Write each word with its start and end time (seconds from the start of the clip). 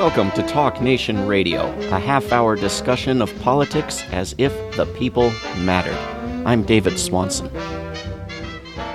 Welcome 0.00 0.30
to 0.30 0.42
Talk 0.42 0.80
Nation 0.80 1.26
Radio, 1.26 1.78
a 1.90 1.98
half 1.98 2.32
hour 2.32 2.56
discussion 2.56 3.20
of 3.20 3.38
politics 3.42 4.02
as 4.12 4.34
if 4.38 4.50
the 4.74 4.86
people 4.98 5.28
mattered. 5.58 5.94
I'm 6.46 6.62
David 6.62 6.98
Swanson. 6.98 7.50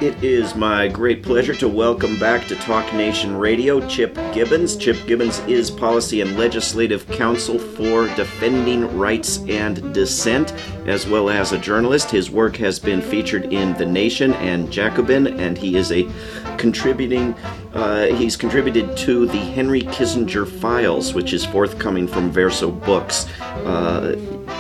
It 0.02 0.22
is 0.24 0.56
my 0.56 0.88
great 0.88 1.22
pleasure 1.22 1.54
to 1.56 1.70
welcome 1.70 2.20
back 2.20 2.48
to 2.48 2.56
Talk 2.56 2.92
Nation 2.96 3.38
Radio 3.38 3.88
Chip 3.88 4.16
Gibbons. 4.34 4.76
Chip 4.76 4.98
Gibbons 5.06 5.40
is 5.42 5.70
Policy 5.70 6.22
and 6.22 6.40
Legislative 6.40 7.08
Counsel 7.12 7.60
for 7.60 8.08
Defending 8.16 8.98
Rights 8.98 9.38
and 9.48 9.94
Dissent, 9.94 10.54
as 10.88 11.08
well 11.08 11.30
as 11.30 11.52
a 11.52 11.60
journalist. 11.60 12.10
His 12.10 12.32
work 12.32 12.56
has 12.56 12.80
been 12.80 13.02
featured 13.02 13.54
in 13.54 13.74
The 13.76 13.86
Nation 13.86 14.34
and 14.34 14.72
Jacobin, 14.72 15.40
and 15.40 15.56
he 15.56 15.78
is 15.78 15.92
a 15.92 16.10
contributing. 16.58 17.34
Uh, 17.74 18.08
he's 18.08 18.36
contributed 18.36 18.96
to 18.98 19.26
the 19.26 19.38
Henry 19.38 19.82
Kissinger 19.82 20.48
Files, 20.48 21.14
which 21.14 21.34
is 21.34 21.46
forthcoming 21.46 22.08
from 22.08 22.32
Verso 22.32 22.72
Books. 22.72 23.30
Uh, 23.42 24.16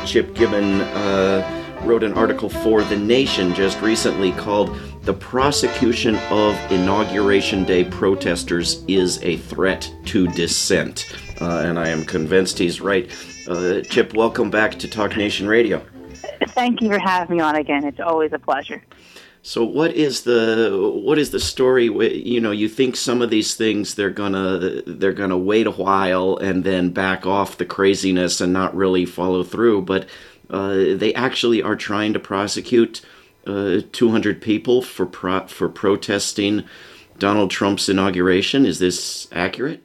Chip 0.06 0.34
Gibbon 0.36 0.82
uh, 0.82 1.80
wrote 1.84 2.04
an 2.04 2.14
article 2.14 2.50
for 2.50 2.84
The 2.84 2.98
Nation 2.98 3.54
just 3.54 3.82
recently 3.82 4.32
called 4.34 4.78
the 5.04 5.14
prosecution 5.14 6.16
of 6.32 6.56
Inauguration 6.72 7.64
Day 7.64 7.84
protesters 7.84 8.84
is 8.88 9.22
a 9.22 9.38
threat 9.38 9.94
to 10.06 10.28
dissent. 10.30 11.16
Uh, 11.40 11.60
and 11.60 11.78
I 11.78 11.90
am 11.90 12.06
convinced 12.06 12.58
he's 12.58 12.82
right. 12.82 13.12
Uh, 13.48 13.82
Chip, 13.82 14.16
welcome 14.16 14.50
back 14.50 14.80
to 14.80 14.88
Talk 14.88 15.16
Nation 15.16 15.48
Radio. 15.48 15.86
Thank 16.50 16.82
you 16.82 16.90
for 16.90 16.98
having 16.98 17.38
me 17.38 17.44
on 17.44 17.56
again. 17.56 17.86
It's 17.86 18.00
always 18.00 18.34
a 18.34 18.40
pleasure. 18.40 18.82
So 19.48 19.64
what 19.64 19.94
is 19.94 20.24
the 20.24 21.00
what 21.04 21.20
is 21.20 21.30
the 21.30 21.40
story? 21.40 21.86
You 21.86 22.42
know, 22.42 22.50
you 22.50 22.68
think 22.68 22.96
some 22.96 23.22
of 23.22 23.30
these 23.30 23.54
things 23.54 23.94
they're 23.94 24.10
gonna 24.10 24.82
they're 24.88 25.14
gonna 25.14 25.38
wait 25.38 25.68
a 25.68 25.72
while 25.72 26.36
and 26.38 26.64
then 26.64 26.90
back 26.90 27.28
off 27.28 27.60
the 27.60 27.66
craziness 27.66 28.42
and 28.42 28.52
not 28.52 28.76
really 28.76 29.06
follow 29.06 29.44
through, 29.44 29.84
but 29.84 30.10
uh, 30.50 30.96
they 30.96 31.14
actually 31.14 31.62
are 31.62 31.76
trying 31.76 32.12
to 32.14 32.20
prosecute 32.20 33.02
uh, 33.46 33.82
200 33.92 34.42
people 34.42 34.82
for 34.82 35.06
pro- 35.06 35.46
for 35.46 35.70
protesting 35.70 36.64
Donald 37.20 37.52
Trump's 37.52 37.88
inauguration. 37.88 38.66
Is 38.66 38.80
this 38.80 39.28
accurate? 39.32 39.84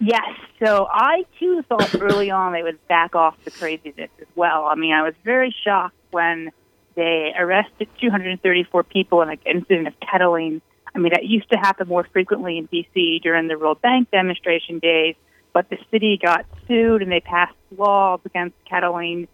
Yes. 0.00 0.24
So 0.64 0.88
I 0.90 1.24
too 1.38 1.62
thought 1.68 1.94
early 2.00 2.30
on 2.30 2.54
they 2.54 2.62
would 2.62 2.78
back 2.88 3.14
off 3.14 3.36
the 3.44 3.50
craziness 3.50 4.08
as 4.18 4.28
well. 4.34 4.64
I 4.64 4.76
mean, 4.76 4.94
I 4.94 5.02
was 5.02 5.14
very 5.24 5.54
shocked 5.62 5.94
when 6.10 6.50
they 6.94 7.32
arrested 7.36 7.88
234 8.00 8.82
people 8.84 9.22
in 9.22 9.30
an 9.30 9.38
incident 9.46 9.88
of 9.88 9.94
kettling. 10.00 10.60
I 10.94 10.98
mean, 10.98 11.12
that 11.12 11.24
used 11.24 11.50
to 11.50 11.56
happen 11.56 11.88
more 11.88 12.06
frequently 12.12 12.58
in 12.58 12.66
D.C. 12.66 13.20
during 13.22 13.48
the 13.48 13.58
World 13.58 13.82
Bank 13.82 14.10
demonstration 14.10 14.78
days, 14.78 15.16
but 15.52 15.68
the 15.70 15.78
city 15.90 16.18
got 16.22 16.46
sued 16.68 17.02
and 17.02 17.10
they 17.10 17.20
passed 17.20 17.54
laws 17.76 18.20
against 18.24 18.56
kettling. 18.68 19.28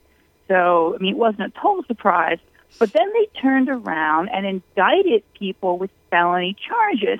So, 0.48 0.94
I 0.94 1.02
mean, 1.02 1.14
it 1.14 1.18
wasn't 1.18 1.54
a 1.54 1.60
total 1.60 1.84
surprise. 1.84 2.38
But 2.78 2.92
then 2.92 3.12
they 3.12 3.40
turned 3.40 3.68
around 3.68 4.28
and 4.28 4.46
indicted 4.46 5.22
people 5.34 5.76
with 5.76 5.90
felony 6.10 6.56
charges. 6.66 7.18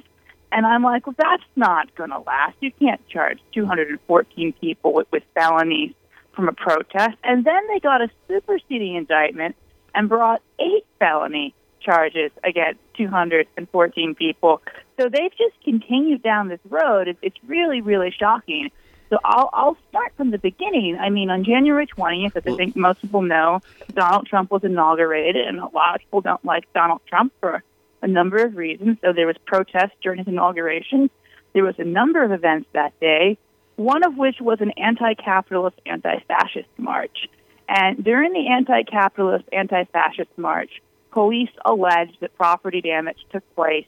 And 0.53 0.67
I'm 0.67 0.83
like, 0.83 1.07
well, 1.07 1.17
that's 1.19 1.43
not 1.57 1.95
going 1.95 2.11
to 2.11 2.19
last. 2.21 2.57
You 2.61 2.73
can't 2.73 3.07
charge 3.09 3.41
214 3.53 4.53
people 4.61 4.93
with, 4.93 5.07
with 5.13 5.23
felonies 5.35 5.93
from 6.33 6.49
a 6.49 6.53
protest. 6.53 7.17
And 7.25 7.45
then 7.45 7.67
they 7.69 7.81
got 7.81 8.01
a 8.01 8.11
superseding 8.29 8.95
indictment 8.95 9.57
and 9.95 10.09
brought 10.09 10.43
eight 10.59 10.87
felony 10.99 11.55
charges 11.81 12.31
against 12.45 12.81
214 12.97 14.15
people. 14.15 14.61
So 14.99 15.09
they've 15.09 15.31
just 15.31 15.55
continued 15.65 16.23
down 16.23 16.49
this 16.49 16.61
road. 16.69 17.09
It's, 17.09 17.19
it's 17.23 17.37
really, 17.47 17.81
really 17.81 18.15
shocking. 18.17 18.71
So 19.09 19.19
I'll, 19.25 19.51
I'll 19.53 19.77
start 19.89 20.13
from 20.17 20.31
the 20.31 20.39
beginning. 20.39 20.97
I 21.01 21.11
mean, 21.11 21.31
on 21.31 21.43
January 21.43 21.87
20th, 21.87 22.37
as 22.37 22.45
I 22.47 22.57
think 22.57 22.77
most 22.77 23.03
people 23.03 23.23
know, 23.23 23.61
Donald 23.93 24.27
Trump 24.27 24.53
was 24.53 24.63
inaugurated, 24.63 25.47
and 25.47 25.59
a 25.59 25.67
lot 25.67 25.97
of 25.97 26.01
people 26.01 26.21
don't 26.21 26.45
like 26.45 26.73
Donald 26.73 27.01
Trump 27.09 27.33
for 27.41 27.65
a 28.03 28.07
number 28.07 28.37
of 28.37 28.57
reasons. 28.57 28.99
So 29.03 29.13
there 29.13 29.27
was 29.27 29.37
protest 29.47 29.93
during 30.03 30.19
his 30.19 30.29
inauguration. 30.29 31.11
There 31.55 31.65
was 31.65 31.75
a 31.79 31.85
number 31.85 32.23
of 32.23 32.31
events 32.31 32.69
that 32.73 32.99
day, 33.01 33.37
one 33.75 34.05
of 34.05 34.17
which 34.17 34.37
was 34.41 34.61
an 34.61 34.71
anti-capitalist, 34.77 35.81
anti-fascist 35.87 36.69
march. 36.79 37.29
And 37.73 38.03
during 38.03 38.33
the 38.33 38.49
anti-capitalist, 38.49 39.45
anti-fascist 39.53 40.37
march, 40.37 40.83
police 41.13 41.51
alleged 41.65 42.17
that 42.21 42.37
property 42.37 42.81
damage 42.81 43.19
took 43.31 43.45
place. 43.55 43.87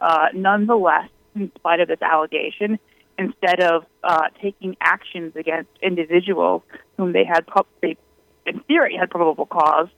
Uh, 0.00 0.26
nonetheless, 0.34 1.08
in 1.36 1.52
spite 1.54 1.78
of 1.78 1.86
this 1.86 2.02
allegation, 2.02 2.80
instead 3.16 3.60
of 3.60 3.86
uh, 4.02 4.30
taking 4.42 4.76
actions 4.80 5.36
against 5.36 5.70
individuals 5.80 6.62
whom 6.96 7.12
they 7.12 7.24
had, 7.24 7.46
they, 7.80 7.96
in 8.46 8.58
theory, 8.62 8.96
had 8.98 9.08
probable 9.10 9.46
cause 9.46 9.88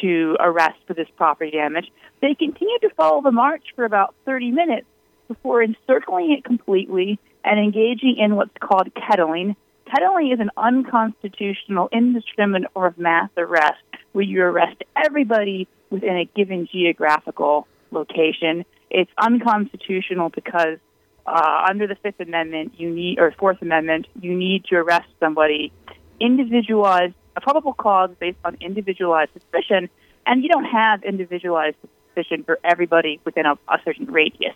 to 0.00 0.36
arrest 0.40 0.78
for 0.88 0.94
this 0.94 1.06
property 1.16 1.52
damage, 1.52 1.92
they 2.20 2.34
continued 2.34 2.80
to 2.80 2.90
follow 2.96 3.22
the 3.22 3.30
march 3.30 3.62
for 3.76 3.84
about 3.84 4.16
30 4.24 4.50
minutes 4.50 4.86
before 5.28 5.62
encircling 5.62 6.32
it 6.32 6.42
completely 6.42 7.20
and 7.44 7.60
engaging 7.60 8.16
in 8.18 8.34
what's 8.34 8.50
called 8.58 8.88
kettling. 8.96 9.54
Kettling 9.86 10.32
is 10.32 10.40
an 10.40 10.50
unconstitutional, 10.56 11.88
indiscriminate 11.92 12.70
or 12.74 12.94
mass 12.96 13.30
arrest 13.36 13.82
where 14.12 14.24
you 14.24 14.42
arrest 14.42 14.82
everybody 14.96 15.68
within 15.90 16.16
a 16.16 16.24
given 16.24 16.68
geographical 16.70 17.66
location. 17.90 18.64
It's 18.90 19.10
unconstitutional 19.18 20.30
because 20.30 20.78
uh, 21.26 21.66
under 21.68 21.86
the 21.86 21.96
Fifth 21.96 22.20
Amendment, 22.20 22.74
you 22.78 22.90
need 22.90 23.18
or 23.18 23.32
Fourth 23.32 23.60
Amendment, 23.62 24.06
you 24.20 24.34
need 24.34 24.64
to 24.66 24.76
arrest 24.76 25.08
somebody 25.20 25.72
individualized, 26.20 27.14
a 27.36 27.40
probable 27.40 27.72
cause 27.72 28.10
based 28.18 28.38
on 28.44 28.56
individualized 28.60 29.32
suspicion, 29.32 29.88
and 30.26 30.42
you 30.42 30.48
don't 30.48 30.64
have 30.64 31.02
individualized 31.02 31.76
suspicion 32.06 32.44
for 32.44 32.58
everybody 32.62 33.20
within 33.24 33.46
a, 33.46 33.54
a 33.68 33.78
certain 33.84 34.06
radius. 34.06 34.54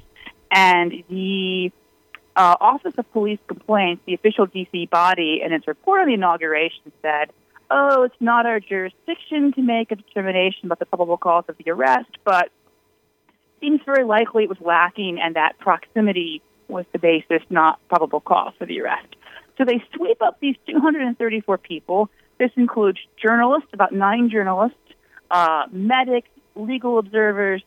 And 0.50 0.93
the 1.09 1.72
uh, 2.38 2.54
Office 2.60 2.94
of 2.97 3.12
Police 3.12 3.41
Complaints, 3.49 4.03
the 4.06 4.15
official 4.15 4.47
D.C. 4.47 4.87
body, 4.87 5.43
in 5.44 5.53
its 5.53 5.66
report 5.66 6.03
on 6.03 6.06
the 6.06 6.15
inauguration 6.15 6.93
said, 7.03 7.31
"Oh, 7.69 8.04
it's 8.04 8.15
not 8.21 8.47
our 8.47 8.60
jurisdiction 8.60 9.53
to 9.54 9.60
make 9.60 9.91
a 9.91 9.97
determination 9.97 10.66
about 10.66 10.78
the 10.78 10.87
probable 10.87 11.19
cause 11.19 11.44
of 11.48 11.56
the 11.59 11.71
arrest, 11.71 12.10
but." 12.25 12.50
Seems 13.60 13.81
very 13.84 14.04
likely 14.04 14.44
it 14.44 14.48
was 14.48 14.60
lacking, 14.60 15.19
and 15.21 15.34
that 15.34 15.59
proximity 15.59 16.41
was 16.69 16.84
the 16.93 17.00
basis, 17.00 17.43
not 17.50 17.81
probable 17.88 18.21
cause 18.21 18.53
for 18.56 18.66
the 18.66 18.81
arrest. 18.81 19.16
So 19.56 19.65
they 19.65 19.82
sweep 19.97 20.22
up 20.22 20.38
these 20.38 20.54
234 20.69 21.59
people. 21.59 22.09
This 22.38 22.53
includes 22.54 23.00
journalists, 23.21 23.71
about 23.72 23.91
nine 23.91 24.31
journalists, 24.31 24.78
uh, 25.32 25.65
medics, 25.72 26.28
legal 26.54 27.00
observers, 27.00 27.65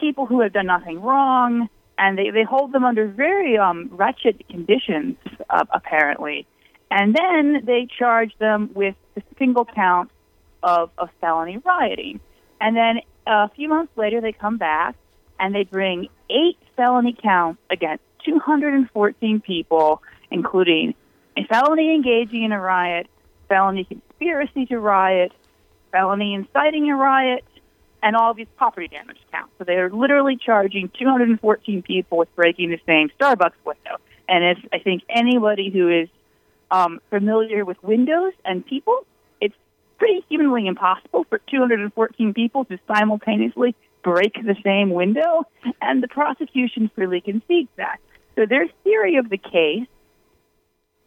people 0.00 0.26
who 0.26 0.40
have 0.42 0.52
done 0.52 0.66
nothing 0.66 1.00
wrong, 1.00 1.68
and 1.98 2.18
they, 2.18 2.30
they 2.30 2.44
hold 2.44 2.72
them 2.72 2.84
under 2.84 3.06
very 3.06 3.56
um, 3.56 3.88
wretched 3.92 4.44
conditions, 4.48 5.16
uh, 5.48 5.64
apparently. 5.70 6.46
And 6.90 7.14
then 7.14 7.64
they 7.64 7.88
charge 7.98 8.36
them 8.38 8.70
with 8.74 8.94
a 9.16 9.22
single 9.38 9.64
count 9.64 10.10
of, 10.62 10.90
of 10.98 11.08
felony 11.20 11.58
rioting. 11.58 12.20
And 12.60 12.76
then 12.76 13.00
a 13.26 13.48
few 13.50 13.68
months 13.68 13.92
later, 13.96 14.20
they 14.20 14.32
come 14.32 14.58
back 14.58 14.94
and 15.38 15.54
they 15.54 15.64
bring 15.64 16.08
eight 16.30 16.58
felony 16.76 17.16
counts 17.20 17.60
against 17.70 18.02
214 18.24 19.40
people, 19.40 20.02
including 20.30 20.94
a 21.36 21.44
felony 21.44 21.94
engaging 21.94 22.44
in 22.44 22.52
a 22.52 22.60
riot, 22.60 23.08
felony 23.48 23.84
conspiracy 23.84 24.66
to 24.66 24.78
riot, 24.78 25.32
felony 25.92 26.34
inciting 26.34 26.90
a 26.90 26.96
riot, 26.96 27.44
and 28.06 28.14
all 28.14 28.32
these 28.34 28.46
property 28.56 28.86
damage 28.86 29.18
counts. 29.32 29.52
So 29.58 29.64
they 29.64 29.74
are 29.74 29.90
literally 29.90 30.36
charging 30.36 30.92
214 30.96 31.82
people 31.82 32.18
with 32.18 32.32
breaking 32.36 32.70
the 32.70 32.78
same 32.86 33.10
Starbucks 33.18 33.58
window. 33.64 33.96
And 34.28 34.44
it's, 34.44 34.60
I 34.72 34.78
think 34.78 35.02
anybody 35.10 35.70
who 35.70 35.90
is 35.90 36.08
um, 36.70 37.00
familiar 37.10 37.64
with 37.64 37.82
windows 37.82 38.32
and 38.44 38.64
people, 38.64 39.04
it's 39.40 39.56
pretty 39.98 40.24
humanly 40.28 40.68
impossible 40.68 41.26
for 41.28 41.40
214 41.50 42.32
people 42.32 42.64
to 42.66 42.78
simultaneously 42.86 43.74
break 44.04 44.34
the 44.34 44.54
same 44.62 44.90
window, 44.90 45.42
and 45.82 46.00
the 46.00 46.06
prosecution 46.06 46.88
freely 46.94 47.20
concedes 47.20 47.70
that. 47.74 47.98
So 48.36 48.46
their 48.46 48.68
theory 48.84 49.16
of 49.16 49.28
the 49.30 49.36
case, 49.38 49.88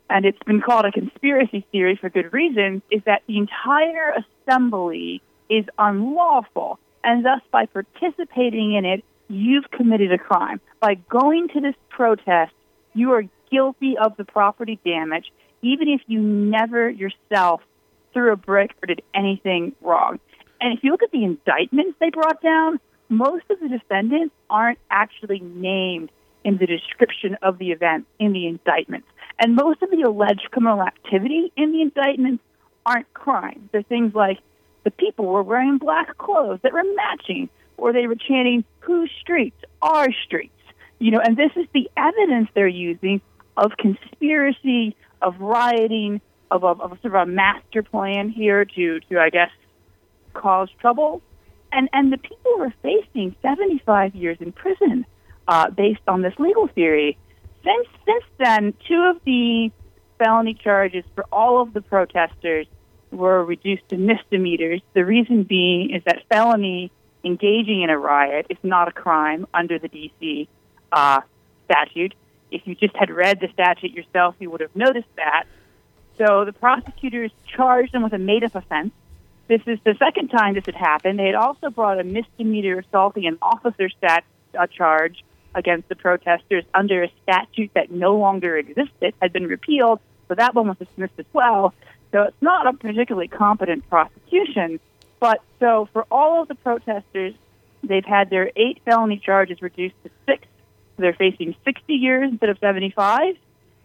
and 0.10 0.26
it's 0.26 0.44
been 0.46 0.60
called 0.60 0.84
a 0.84 0.92
conspiracy 0.92 1.66
theory 1.72 1.96
for 1.96 2.10
good 2.10 2.34
reasons, 2.34 2.82
is 2.92 3.02
that 3.06 3.22
the 3.26 3.38
entire 3.38 4.22
assembly 4.46 5.22
is 5.50 5.66
unlawful, 5.78 6.80
and 7.04 7.26
thus 7.26 7.42
by 7.52 7.66
participating 7.66 8.74
in 8.74 8.86
it, 8.86 9.04
you've 9.28 9.70
committed 9.72 10.12
a 10.12 10.18
crime. 10.18 10.60
By 10.80 10.96
going 10.96 11.50
to 11.50 11.62
this 11.62 11.76
protest, 11.90 12.54
you 12.94 13.12
are 13.12 13.24
guilty 13.52 13.98
of 13.98 14.18
the 14.18 14.26
property 14.26 14.80
damage, 14.84 15.32
even 15.62 15.88
if 15.88 16.02
you 16.08 16.20
never 16.20 16.90
yourself 16.90 17.62
threw 18.14 18.32
a 18.34 18.36
brick 18.36 18.72
or 18.82 18.88
did 18.88 19.02
anything 19.14 19.76
wrong. 19.82 20.20
And 20.62 20.78
if 20.78 20.84
you 20.84 20.92
look 20.92 21.04
at 21.04 21.12
the 21.12 21.24
indictments 21.24 21.98
they 22.00 22.10
brought 22.10 22.42
down, 22.42 22.80
most 23.08 23.46
of 23.50 23.60
the 23.60 23.70
defendants 23.70 24.34
aren't 24.50 24.80
actually 24.92 25.40
named 25.40 26.12
in 26.44 26.58
the 26.58 26.66
description 26.66 27.38
of 27.42 27.58
the 27.58 27.72
event 27.72 28.06
in 28.20 28.34
the 28.34 28.48
indictments. 28.48 29.08
And 29.40 29.56
most 29.56 29.82
of 29.82 29.90
the 29.90 30.02
alleged 30.02 30.48
criminal 30.52 30.82
activity 30.82 31.52
in 31.56 31.72
the 31.72 31.82
indictments 31.82 32.44
aren't 32.86 33.12
crimes. 33.14 33.70
They're 33.72 33.84
things 33.84 34.14
like 34.14 34.40
the 34.84 34.92
people 34.92 35.26
were 35.26 35.44
wearing 35.44 35.78
black 35.78 36.18
clothes 36.18 36.60
that 36.64 36.74
were 36.74 36.84
matching, 36.96 37.50
or 37.78 37.94
they 37.94 38.08
were 38.08 38.16
chanting, 38.16 38.64
whose 38.80 39.12
streets? 39.20 39.58
Our 39.82 40.08
streets. 40.26 40.54
You 41.00 41.12
know, 41.12 41.20
and 41.20 41.38
this 41.38 41.52
is 41.56 41.66
the 41.74 41.90
evidence 41.96 42.50
they're 42.54 42.68
using 42.68 43.22
of 43.56 43.72
conspiracy, 43.78 44.96
of 45.22 45.40
rioting, 45.40 46.22
of, 46.52 46.64
of, 46.64 46.82
of 46.82 46.98
sort 47.02 47.16
of 47.16 47.28
a 47.28 47.32
master 47.32 47.84
plan 47.84 48.30
here 48.30 48.66
to, 48.66 49.00
to 49.00 49.20
I 49.20 49.30
guess, 49.30 49.52
cause 50.34 50.70
trouble. 50.80 51.22
And, 51.72 51.90
and 51.94 52.12
the 52.12 52.18
people 52.18 52.58
were 52.58 52.74
facing 52.82 53.36
75 53.42 54.16
years 54.16 54.38
in 54.40 54.52
prison 54.52 55.06
uh, 55.48 55.70
based 55.70 56.02
on 56.08 56.22
this 56.22 56.34
legal 56.40 56.68
theory. 56.68 57.18
Since, 57.64 57.88
since 58.06 58.24
then, 58.38 58.74
two 58.88 59.12
of 59.14 59.22
the 59.26 59.72
felony 60.18 60.54
charges 60.54 61.04
for 61.16 61.26
all 61.32 61.62
of 61.62 61.74
the 61.74 61.82
protesters 61.82 62.68
were 63.12 63.44
reduced 63.44 63.88
to 63.90 63.98
misdemeanors. 63.98 64.82
The 64.94 65.06
reason 65.06 65.44
being 65.44 65.92
is 65.92 66.04
that 66.06 66.24
felony 66.30 66.92
engaging 67.24 67.82
in 67.82 67.90
a 67.90 67.98
riot 67.98 68.48
is 68.50 68.58
not 68.64 68.88
a 68.88 68.92
crime 68.92 69.48
under 69.54 69.80
the 69.80 69.88
D.C. 69.88 70.48
Uh, 70.92 71.22
statute. 71.66 72.14
If 72.52 72.66
you 72.66 72.76
just 72.76 72.96
had 72.96 73.10
read 73.10 73.40
the 73.40 73.50
statute 73.54 73.92
yourself, 73.92 74.36
you 74.40 74.50
would 74.50 74.62
have 74.62 74.76
noticed 74.76 75.14
that. 75.16 75.46
So 76.18 76.46
the 76.46 76.54
prosecutors 76.54 77.32
charged 77.48 77.94
them 77.94 78.04
with 78.04 78.14
a 78.14 78.18
made 78.18 78.44
up 78.44 78.56
offense. 78.56 78.92
This 79.48 79.62
is 79.66 79.80
the 79.84 79.96
second 79.98 80.30
time 80.30 80.54
this 80.54 80.66
had 80.66 80.76
happened. 80.76 81.18
They 81.18 81.26
had 81.26 81.36
also 81.36 81.70
brought 81.70 82.00
a 82.00 82.04
misdemeanor 82.04 82.80
assaulting 82.80 83.26
an 83.26 83.38
officer 83.42 83.90
stat 83.90 84.24
uh, 84.58 84.68
charge 84.68 85.24
against 85.56 85.90
the 85.90 85.96
protesters 85.96 86.64
under 86.74 87.04
a 87.04 87.12
statute 87.24 87.72
that 87.74 87.90
no 87.90 88.18
longer 88.18 88.58
existed, 88.58 89.14
had 89.22 89.34
been 89.34 89.48
repealed, 89.48 90.00
so 90.28 90.36
that 90.36 90.54
one 90.54 90.68
was 90.68 90.78
dismissed 90.78 91.14
as 91.18 91.26
well. 91.34 91.74
So 92.12 92.24
it's 92.24 92.42
not 92.42 92.68
a 92.68 92.74
particularly 92.74 93.28
competent 93.28 93.88
prosecution. 93.90 94.80
But 95.20 95.42
so 95.60 95.90
for 95.92 96.06
all 96.10 96.42
of 96.42 96.48
the 96.48 96.56
protesters, 96.56 97.34
they've 97.84 98.06
had 98.06 98.30
their 98.30 98.52
eight 98.56 98.82
felony 98.86 99.18
charges 99.24 99.62
reduced 99.62 99.96
to 100.04 100.10
six. 100.26 100.48
They're 100.98 101.14
facing 101.14 101.56
60 101.64 101.94
years 101.94 102.32
instead 102.32 102.50
of 102.50 102.58
75. 102.60 103.36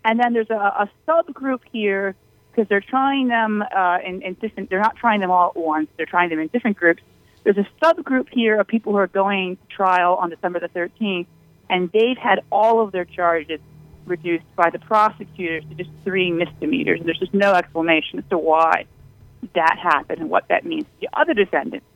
And 0.04 0.20
then 0.20 0.32
there's 0.32 0.50
a, 0.50 0.54
a 0.54 0.90
subgroup 1.06 1.60
here 1.72 2.14
because 2.50 2.68
they're 2.68 2.80
trying 2.80 3.28
them 3.28 3.62
uh, 3.62 3.98
in, 4.04 4.22
in 4.22 4.34
different. 4.34 4.70
They're 4.70 4.80
not 4.80 4.96
trying 4.96 5.20
them 5.20 5.30
all 5.30 5.48
at 5.48 5.56
once. 5.56 5.88
They're 5.96 6.06
trying 6.06 6.30
them 6.30 6.38
in 6.38 6.48
different 6.48 6.76
groups. 6.76 7.02
There's 7.42 7.58
a 7.58 7.66
subgroup 7.82 8.28
here 8.30 8.58
of 8.58 8.66
people 8.66 8.92
who 8.92 8.98
are 8.98 9.06
going 9.06 9.56
to 9.56 9.62
trial 9.68 10.14
on 10.14 10.30
December 10.30 10.60
the 10.60 10.68
13th, 10.68 11.26
and 11.68 11.90
they've 11.92 12.16
had 12.16 12.40
all 12.50 12.80
of 12.80 12.92
their 12.92 13.04
charges 13.04 13.60
reduced 14.06 14.44
by 14.56 14.70
the 14.70 14.78
prosecutors 14.78 15.64
to 15.68 15.74
just 15.74 15.90
three 16.04 16.30
misdemeanors. 16.30 17.00
There's 17.04 17.18
just 17.18 17.34
no 17.34 17.52
explanation 17.52 18.18
as 18.18 18.24
to 18.30 18.38
why 18.38 18.86
that 19.54 19.78
happened 19.82 20.20
and 20.20 20.30
what 20.30 20.48
that 20.48 20.64
means 20.64 20.84
to 20.84 21.00
the 21.00 21.08
other 21.12 21.34
defendants. 21.34 21.86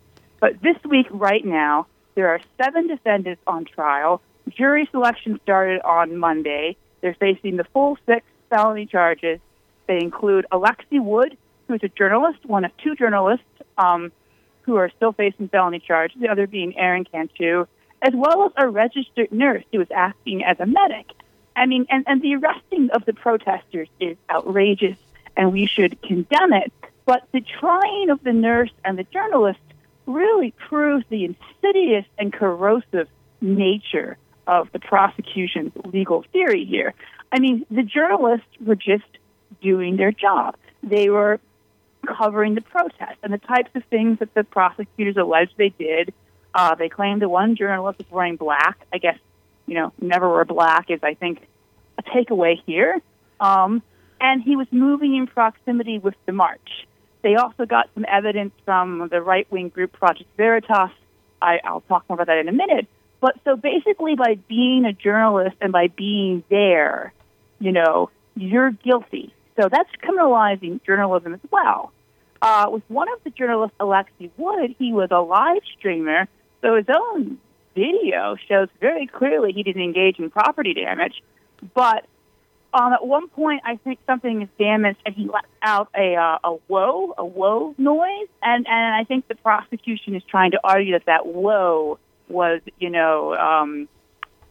But 0.40 0.60
this 0.62 0.76
week, 0.88 1.06
right 1.10 1.44
now, 1.44 1.86
there 2.14 2.28
are 2.28 2.40
seven 2.62 2.88
defendants 2.88 3.42
on 3.46 3.64
trial. 3.64 4.20
Jury 4.48 4.88
selection 4.90 5.40
started 5.42 5.80
on 5.82 6.16
Monday. 6.16 6.76
They're 7.00 7.16
facing 7.18 7.56
the 7.56 7.64
full 7.64 7.96
six 8.06 8.24
felony 8.50 8.86
charges. 8.86 9.40
They 9.86 9.98
include 9.98 10.46
Alexei 10.50 10.98
Wood, 10.98 11.36
who 11.66 11.74
is 11.74 11.80
a 11.82 11.88
journalist, 11.88 12.44
one 12.44 12.64
of 12.64 12.76
two 12.78 12.94
journalists 12.94 13.44
um, 13.76 14.12
who 14.62 14.76
are 14.76 14.90
still 14.96 15.12
facing 15.12 15.48
felony 15.48 15.80
charges, 15.80 16.20
the 16.20 16.28
other 16.28 16.46
being 16.46 16.76
Aaron 16.78 17.04
Cantu, 17.04 17.66
as 18.02 18.12
well 18.14 18.46
as 18.46 18.52
a 18.56 18.68
registered 18.68 19.32
nurse 19.32 19.64
who 19.72 19.78
was 19.78 19.88
acting 19.94 20.44
as 20.44 20.58
a 20.60 20.66
medic. 20.66 21.06
I 21.58 21.66
mean, 21.66 21.86
and, 21.90 22.04
and 22.06 22.22
the 22.22 22.36
arresting 22.36 22.90
of 22.90 23.04
the 23.04 23.12
protesters 23.12 23.88
is 24.00 24.16
outrageous, 24.30 24.96
and 25.36 25.52
we 25.52 25.66
should 25.66 26.00
condemn 26.02 26.52
it. 26.52 26.72
But 27.04 27.26
the 27.32 27.40
trying 27.40 28.10
of 28.10 28.22
the 28.22 28.32
nurse 28.32 28.70
and 28.84 28.98
the 28.98 29.04
journalist 29.04 29.58
really 30.06 30.52
proves 30.52 31.04
the 31.08 31.24
insidious 31.24 32.04
and 32.18 32.32
corrosive 32.32 33.08
nature 33.40 34.16
of 34.46 34.70
the 34.72 34.78
prosecution's 34.78 35.72
legal 35.84 36.24
theory 36.32 36.64
here. 36.64 36.94
I 37.32 37.40
mean, 37.40 37.66
the 37.70 37.82
journalists 37.82 38.46
were 38.60 38.76
just 38.76 39.04
doing 39.60 39.96
their 39.96 40.12
job. 40.12 40.56
They 40.82 41.10
were 41.10 41.40
covering 42.06 42.54
the 42.54 42.62
protest 42.62 43.18
and 43.22 43.32
the 43.32 43.38
types 43.38 43.70
of 43.74 43.84
things 43.84 44.20
that 44.20 44.32
the 44.34 44.44
prosecutors 44.44 45.16
alleged 45.16 45.54
they 45.56 45.70
did. 45.70 46.14
Uh, 46.54 46.74
they 46.74 46.88
claimed 46.88 47.20
the 47.20 47.28
one 47.28 47.56
journalist 47.56 47.98
was 47.98 48.10
wearing 48.10 48.36
black. 48.36 48.78
I 48.92 48.98
guess, 48.98 49.18
you 49.68 49.74
know, 49.74 49.92
never 50.00 50.28
wear 50.32 50.44
black 50.44 50.90
is, 50.90 51.00
I 51.02 51.14
think, 51.14 51.46
a 51.98 52.02
takeaway 52.02 52.54
here. 52.64 53.00
Um, 53.38 53.82
and 54.20 54.42
he 54.42 54.56
was 54.56 54.66
moving 54.70 55.14
in 55.14 55.26
proximity 55.26 55.98
with 55.98 56.14
the 56.26 56.32
march. 56.32 56.86
They 57.22 57.34
also 57.34 57.66
got 57.66 57.90
some 57.94 58.04
evidence 58.08 58.52
from 58.64 59.08
the 59.10 59.20
right 59.20 59.50
wing 59.52 59.68
group 59.68 59.92
Project 59.92 60.28
Veritas. 60.36 60.90
I, 61.40 61.58
I'll 61.62 61.82
talk 61.82 62.04
more 62.08 62.16
about 62.16 62.26
that 62.28 62.38
in 62.38 62.48
a 62.48 62.52
minute. 62.52 62.86
But 63.20 63.36
so 63.44 63.56
basically, 63.56 64.14
by 64.14 64.38
being 64.48 64.84
a 64.84 64.92
journalist 64.92 65.56
and 65.60 65.72
by 65.72 65.88
being 65.88 66.44
there, 66.48 67.12
you 67.58 67.72
know, 67.72 68.10
you're 68.36 68.70
guilty. 68.70 69.34
So 69.60 69.68
that's 69.68 69.90
criminalizing 70.02 70.84
journalism 70.84 71.34
as 71.34 71.40
well. 71.50 71.92
Uh, 72.40 72.66
with 72.70 72.84
one 72.86 73.12
of 73.12 73.18
the 73.24 73.30
journalists, 73.30 73.74
Alexei 73.80 74.30
Wood, 74.36 74.76
he 74.78 74.92
was 74.92 75.08
a 75.10 75.20
live 75.20 75.62
streamer, 75.76 76.28
so 76.62 76.76
his 76.76 76.86
own 76.88 77.38
video 77.74 78.36
shows 78.48 78.68
very 78.80 79.06
clearly 79.06 79.52
he 79.52 79.62
didn't 79.62 79.82
engage 79.82 80.18
in 80.18 80.30
property 80.30 80.74
damage. 80.74 81.22
But 81.74 82.06
um, 82.74 82.92
at 82.92 83.06
one 83.06 83.28
point, 83.28 83.62
I 83.64 83.76
think 83.76 83.98
something 84.06 84.42
is 84.42 84.48
damaged, 84.58 85.00
and 85.06 85.14
he 85.14 85.26
let 85.26 85.44
out 85.62 85.88
a 85.96 86.16
uh, 86.16 86.38
a 86.44 86.52
whoa, 86.66 87.14
a 87.16 87.24
whoa 87.24 87.74
noise, 87.78 88.28
and 88.42 88.66
and 88.66 88.94
I 88.94 89.04
think 89.04 89.26
the 89.26 89.34
prosecution 89.36 90.14
is 90.14 90.22
trying 90.28 90.50
to 90.50 90.60
argue 90.62 90.92
that 90.92 91.06
that 91.06 91.26
whoa 91.26 91.98
was, 92.28 92.60
you 92.78 92.90
know, 92.90 93.34
um, 93.34 93.88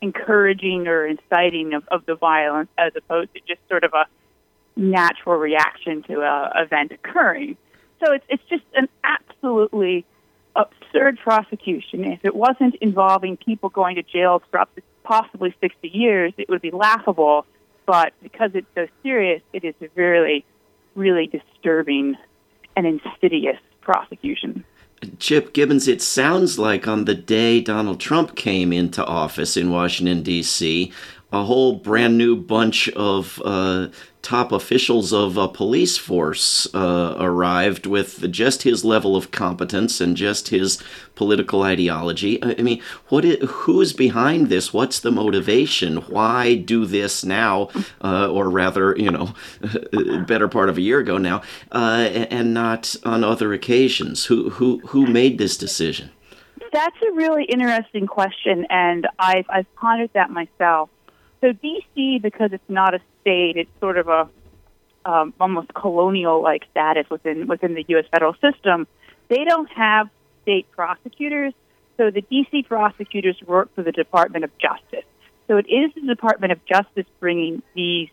encouraging 0.01 0.87
or 0.87 1.05
inciting 1.05 1.73
of, 1.73 1.87
of 1.89 2.05
the 2.05 2.15
violence 2.15 2.69
as 2.77 2.91
opposed 2.95 3.33
to 3.35 3.39
just 3.47 3.59
sort 3.69 3.83
of 3.83 3.93
a 3.93 4.05
natural 4.75 5.37
reaction 5.37 6.03
to 6.03 6.21
a 6.21 6.51
event 6.55 6.91
occurring. 6.91 7.55
So 8.03 8.13
it's 8.13 8.25
it's 8.29 8.43
just 8.49 8.63
an 8.75 8.87
absolutely 9.03 10.05
absurd 10.57 11.19
prosecution. 11.19 12.03
If 12.03 12.25
it 12.25 12.35
wasn't 12.35 12.75
involving 12.75 13.37
people 13.37 13.69
going 13.69 13.95
to 13.95 14.03
jail 14.03 14.41
for 14.51 14.65
possibly 15.03 15.55
60 15.61 15.87
years, 15.87 16.33
it 16.37 16.49
would 16.49 16.61
be 16.61 16.71
laughable. 16.71 17.45
But 17.85 18.13
because 18.21 18.51
it's 18.53 18.67
so 18.75 18.87
serious, 19.03 19.41
it 19.53 19.63
is 19.63 19.75
a 19.81 19.87
really, 19.95 20.43
really 20.95 21.27
disturbing 21.27 22.17
and 22.75 22.85
insidious 22.85 23.59
prosecution. 23.81 24.65
Chip 25.19 25.53
Gibbons, 25.53 25.87
it 25.87 26.01
sounds 26.01 26.57
like 26.57 26.87
on 26.87 27.05
the 27.05 27.15
day 27.15 27.61
Donald 27.61 27.99
Trump 27.99 28.35
came 28.35 28.73
into 28.73 29.05
office 29.05 29.55
in 29.55 29.69
Washington, 29.69 30.23
D.C., 30.23 30.91
a 31.31 31.43
whole 31.43 31.75
brand 31.75 32.17
new 32.17 32.35
bunch 32.37 32.87
of 32.89 33.41
uh, 33.43 33.87
top 34.21 34.51
officials 34.51 35.11
of 35.11 35.35
a 35.35 35.47
police 35.47 35.97
force 35.97 36.73
uh, 36.73 37.15
arrived 37.19 37.85
with 37.85 38.31
just 38.31 38.63
his 38.63 38.85
level 38.85 39.15
of 39.15 39.31
competence 39.31 39.99
and 39.99 40.15
just 40.15 40.49
his 40.49 40.81
political 41.15 41.63
ideology. 41.63 42.41
I 42.41 42.61
mean, 42.61 42.81
what 43.09 43.25
is, 43.25 43.37
who 43.49 43.81
is 43.81 43.91
behind 43.91 44.47
this? 44.47 44.73
What's 44.73 45.01
the 45.01 45.11
motivation? 45.11 45.97
Why 45.97 46.55
do 46.55 46.85
this 46.85 47.25
now, 47.25 47.69
uh, 48.01 48.29
or 48.29 48.49
rather, 48.49 48.95
you 48.97 49.11
know, 49.11 49.33
better 50.27 50.47
part 50.47 50.69
of 50.69 50.77
a 50.77 50.81
year 50.81 50.99
ago 50.99 51.17
now, 51.17 51.41
uh, 51.73 52.09
and 52.29 52.53
not 52.53 52.95
on 53.03 53.25
other 53.25 53.51
occasions? 53.53 54.25
Who 54.25 54.49
who 54.51 54.79
who 54.87 55.07
made 55.07 55.37
this 55.37 55.57
decision? 55.57 56.11
That's 56.73 56.97
a 57.09 57.13
really 57.13 57.45
interesting 57.45 58.07
question, 58.07 58.65
and 58.69 59.07
I've 59.19 59.45
I've 59.49 59.73
pondered 59.75 60.11
that 60.13 60.29
myself. 60.31 60.89
So 61.41 61.53
DC, 61.53 62.21
because 62.21 62.51
it's 62.51 62.69
not 62.69 62.93
a 62.93 62.99
state, 63.21 63.57
it's 63.57 63.79
sort 63.79 63.97
of 63.97 64.07
a 64.07 64.29
um, 65.05 65.33
almost 65.39 65.73
colonial-like 65.73 66.63
status 66.71 67.09
within 67.09 67.47
within 67.47 67.75
the 67.75 67.85
U.S. 67.89 68.05
federal 68.11 68.33
system. 68.33 68.87
They 69.29 69.45
don't 69.45 69.69
have 69.71 70.09
state 70.43 70.69
prosecutors, 70.71 71.53
so 71.97 72.11
the 72.11 72.21
DC 72.23 72.67
prosecutors 72.67 73.37
work 73.45 73.73
for 73.75 73.83
the 73.83 73.91
Department 73.91 74.43
of 74.43 74.51
Justice. 74.57 75.05
So 75.47 75.57
it 75.57 75.67
is 75.69 75.91
the 75.95 76.07
Department 76.07 76.51
of 76.51 76.59
Justice 76.65 77.05
bringing 77.19 77.61
these 77.73 78.09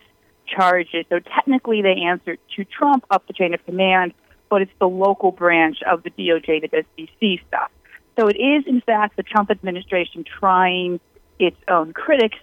charges. 0.46 1.04
So 1.08 1.18
technically, 1.18 1.82
they 1.82 2.02
answer 2.06 2.36
to 2.56 2.64
Trump 2.64 3.04
up 3.10 3.26
the 3.26 3.32
chain 3.32 3.54
of 3.54 3.64
command, 3.64 4.14
but 4.48 4.62
it's 4.62 4.72
the 4.78 4.88
local 4.88 5.32
branch 5.32 5.78
of 5.82 6.02
the 6.02 6.10
DOJ 6.10 6.60
that 6.62 6.70
does 6.70 6.84
DC 6.96 7.40
stuff. 7.48 7.70
So 8.18 8.28
it 8.28 8.36
is, 8.36 8.64
in 8.66 8.80
fact, 8.80 9.16
the 9.16 9.24
Trump 9.24 9.50
administration 9.50 10.24
trying 10.38 11.00
its 11.40 11.56
own 11.66 11.92
critics 11.92 12.38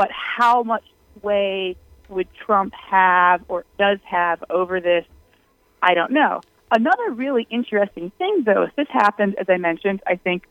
but 0.00 0.08
how 0.12 0.62
much 0.62 0.84
sway 1.20 1.76
would 2.08 2.26
Trump 2.46 2.72
have 2.72 3.42
or 3.48 3.66
does 3.78 3.98
have 4.08 4.42
over 4.48 4.80
this? 4.80 5.04
I 5.82 5.92
don't 5.92 6.12
know. 6.12 6.40
Another 6.70 7.10
really 7.10 7.46
interesting 7.50 8.10
thing, 8.16 8.44
though, 8.46 8.62
is 8.62 8.70
this 8.78 8.86
happened, 8.88 9.34
as 9.38 9.44
I 9.50 9.58
mentioned, 9.58 10.00
I 10.06 10.16
think, 10.16 10.44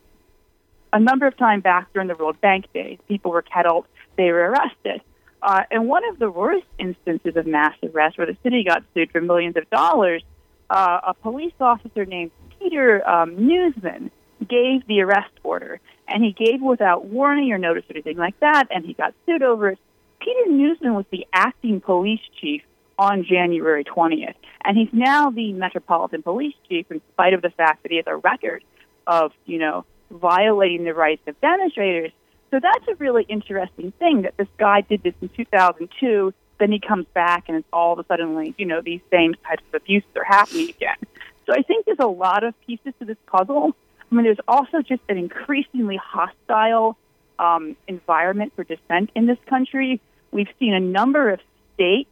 a 0.94 1.00
number 1.00 1.26
of 1.26 1.36
times 1.36 1.64
back 1.64 1.92
during 1.94 2.08
the 2.08 2.16
World 2.16 2.40
Bank 2.42 2.72
days. 2.76 3.00
People 3.08 3.32
were 3.32 3.42
kettled, 3.42 3.86
they 4.18 4.32
were 4.32 4.52
arrested. 4.52 5.02
Uh, 5.42 5.64
and 5.72 5.88
one 5.88 6.08
of 6.10 6.20
the 6.20 6.30
worst 6.30 6.68
instances 6.78 7.36
of 7.36 7.48
mass 7.48 7.74
arrest, 7.82 8.20
where 8.20 8.28
the 8.28 8.38
city 8.44 8.64
got 8.64 8.84
sued 8.94 9.12
for 9.12 9.20
millions 9.20 9.58
of 9.58 9.68
dollars, 9.72 10.22
uh, 10.70 11.00
a 11.08 11.16
police 11.16 11.54
officer 11.60 12.06
named 12.06 12.30
Peter 12.60 13.08
um, 13.10 13.36
Newsham 13.36 14.12
gave 14.48 14.86
the 14.86 15.02
arrest 15.02 15.34
order, 15.44 15.80
and 16.10 16.24
he 16.24 16.32
gave 16.32 16.62
without 16.62 17.06
warning 17.06 17.52
or 17.52 17.58
notice 17.58 17.84
or 17.90 17.94
anything 17.94 18.18
like 18.18 18.40
that, 18.40 18.68
and 18.72 18.86
he 18.86 18.94
got 18.94 19.14
sued 19.26 19.44
over 19.44 19.70
it. 19.70 19.80
Peter 20.20 20.50
Newsham 20.50 20.96
was 20.96 21.06
the 21.12 21.26
acting 21.32 21.80
police 21.80 22.20
chief 22.40 22.62
on 22.98 23.24
January 23.24 23.86
20th, 23.86 24.36
and 24.66 24.78
he's 24.78 24.90
now 24.92 25.30
the 25.30 25.54
Metropolitan 25.54 26.22
Police 26.22 26.56
Chief, 26.68 26.86
in 26.92 27.02
spite 27.14 27.34
of 27.34 27.42
the 27.42 27.50
fact 27.52 27.84
that 27.84 27.92
he 27.92 27.98
has 27.98 28.08
a 28.08 28.18
record 28.18 28.64
of, 29.08 29.32
you 29.46 29.58
know, 29.58 29.86
violating 30.12 30.84
the 30.84 30.94
rights 30.94 31.22
of 31.28 31.40
demonstrators. 31.40 32.12
So 32.52 32.60
that's 32.60 32.86
a 32.90 32.96
really 32.96 33.24
interesting 33.30 33.94
thing 34.00 34.24
that 34.24 34.36
this 34.36 34.50
guy 34.58 34.82
did 34.82 35.04
this 35.04 35.14
in 35.22 35.30
2002. 35.30 36.34
Then 36.60 36.72
he 36.74 36.80
comes 36.80 37.06
back, 37.14 37.46
and 37.48 37.56
it's 37.56 37.68
all 37.72 37.94
of 37.94 38.00
a 38.00 38.06
sudden, 38.08 38.54
you 38.58 38.66
know, 38.66 38.82
these 38.82 39.02
same 39.10 39.36
types 39.48 39.64
of 39.70 39.82
abuses 39.82 40.10
are 40.18 40.26
happening 40.26 40.70
again. 40.70 40.98
So 41.46 41.54
I 41.54 41.62
think 41.62 41.86
there's 41.86 42.00
a 42.00 42.08
lot 42.08 42.44
of 42.44 42.54
pieces 42.68 42.94
to 43.00 43.06
this 43.06 43.18
puzzle. 43.28 43.76
I 44.12 44.16
mean, 44.16 44.24
there's 44.24 44.40
also 44.48 44.82
just 44.82 45.02
an 45.10 45.18
increasingly 45.18 45.98
hostile 45.98 46.98
um, 47.38 47.76
environment 47.88 48.54
for 48.56 48.64
dissent 48.64 49.12
in 49.16 49.28
this 49.28 49.38
country. 49.48 50.02
We've 50.32 50.50
seen 50.60 50.74
a 50.74 50.80
number 50.80 51.30
of 51.30 51.40
states 51.76 52.10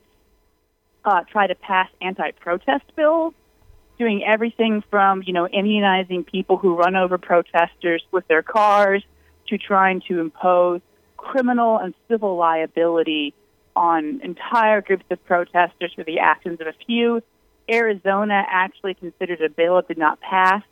uh, 1.04 1.22
try 1.32 1.48
to 1.48 1.56
pass 1.56 1.89
anti-protest 2.01 2.96
bills, 2.96 3.34
doing 3.98 4.24
everything 4.24 4.84
from 4.89 5.24
you 5.25 5.34
know 5.34 5.48
immunizing 5.48 6.24
people 6.24 6.58
who 6.58 6.75
run 6.75 6.96
over 6.96 7.18
protesters 7.18 8.04
with 8.12 8.27
their 8.27 8.44
cars 8.44 9.04
to 9.48 9.58
trying 9.58 10.01
to 10.08 10.20
impose 10.20 10.82
criminal 11.16 11.77
and 11.77 11.94
civil 12.08 12.36
liability 12.36 13.34
on 13.75 14.22
entire 14.24 14.82
groups 14.82 15.06
of 15.10 15.24
protesters 15.25 15.94
for 15.96 16.04
the 16.04 16.20
actions 16.20 16.60
of 16.62 16.68
a 16.68 16.74
few. 16.86 17.22
Arizona 17.70 18.44
actually 18.50 18.94
considered 18.94 19.42
a 19.42 19.50
bill 19.50 19.75
that 19.75 19.88
did 19.88 19.98
not 19.98 20.20
pass 20.22 20.63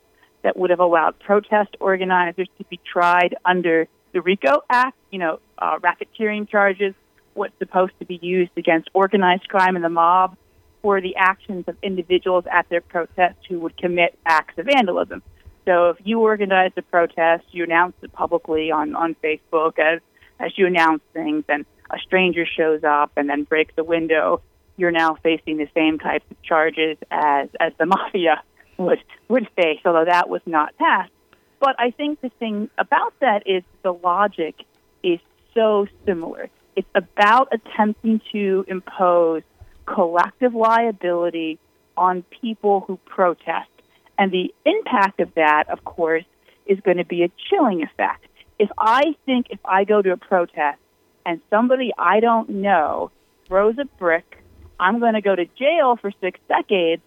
that 0.46 0.56
would 0.56 0.70
have 0.70 0.80
allowed 0.80 1.18
protest 1.18 1.76
organizers 1.80 2.48
to 2.60 2.64
be 2.66 2.80
tried 2.86 3.36
under 3.44 3.88
the 4.14 4.22
RICO 4.22 4.62
Act, 4.70 4.96
you 5.10 5.18
know, 5.18 5.40
uh, 5.58 5.80
racketeering 5.80 6.48
charges, 6.48 6.94
what's 7.34 7.58
supposed 7.58 7.94
to 7.98 8.06
be 8.06 8.20
used 8.22 8.52
against 8.56 8.88
organized 8.94 9.50
crime 9.50 9.76
and 9.76 9.84
the 9.84 9.90
mob 9.90 10.38
for 10.84 11.02
the 11.02 11.16
actions 11.16 11.66
of 11.68 11.76
individuals 11.82 12.46
at 12.50 12.70
their 12.70 12.80
protests 12.80 13.40
who 13.50 13.60
would 13.62 13.76
commit 13.76 14.18
acts 14.24 14.56
of 14.60 14.68
vandalism. 14.68 15.24
So 15.66 15.90
if 15.90 15.98
you 16.04 16.20
organized 16.20 16.78
a 16.78 16.84
protest, 16.84 17.46
you 17.50 17.64
announced 17.64 17.98
it 18.04 18.14
publicly 18.14 18.70
on, 18.70 18.96
on 18.96 19.16
Facebook 19.16 19.80
as, 19.80 20.00
as 20.40 20.56
you 20.60 20.68
announce 20.68 21.02
things, 21.12 21.44
and 21.50 21.66
a 21.90 21.98
stranger 21.98 22.46
shows 22.46 22.84
up 22.84 23.14
and 23.18 23.28
then 23.28 23.46
breaks 23.46 23.74
a 23.80 23.84
window, 23.84 24.44
you're 24.78 24.92
now 24.92 25.18
facing 25.24 25.58
the 25.58 25.68
same 25.74 25.98
types 25.98 26.26
of 26.30 26.40
charges 26.44 26.98
as, 27.10 27.50
as 27.60 27.74
the 27.80 27.86
mafia 27.88 28.44
would, 28.78 29.04
would 29.28 29.48
face, 29.56 29.80
although 29.86 30.06
that 30.06 30.30
was 30.30 30.42
not 30.46 30.76
passed. 30.78 31.12
But 31.60 31.76
I 31.80 31.92
think 31.92 32.22
the 32.22 32.30
thing 32.30 32.70
about 32.78 33.14
that 33.22 33.44
is 33.48 33.64
the 33.82 33.94
logic 33.94 34.56
is 35.04 35.20
so 35.54 35.88
similar. 36.06 36.50
It's 36.76 36.88
about 36.94 37.50
attempting 37.54 38.22
to 38.32 38.66
impose 38.68 39.44
collective 39.86 40.54
liability 40.54 41.60
on 41.98 42.24
people 42.42 42.82
who 42.82 42.98
protest. 43.06 43.70
And 44.18 44.32
the 44.32 44.54
impact 44.66 45.20
of 45.20 45.34
that, 45.36 45.70
of 45.70 45.84
course, 45.84 46.26
is 46.66 46.80
going 46.82 46.98
to 46.98 47.06
be 47.06 47.24
a 47.24 47.32
chilling 47.50 47.84
effect. 47.84 48.26
If 48.58 48.70
I 48.78 49.16
think 49.26 49.48
if 49.50 49.60
I 49.66 49.84
go 49.84 50.02
to 50.02 50.12
a 50.12 50.18
protest 50.18 50.80
and 51.26 51.42
somebody 51.50 51.92
I 51.98 52.20
don't 52.20 52.50
know 52.50 53.12
throws 53.48 53.78
a 53.78 53.86
brick, 53.98 54.44
I'm 54.80 55.00
going 55.00 55.14
to 55.14 55.22
go 55.22 55.36
to 55.36 55.46
jail 55.46 55.98
for 56.00 56.12
six 56.22 56.40
decades. 56.48 57.02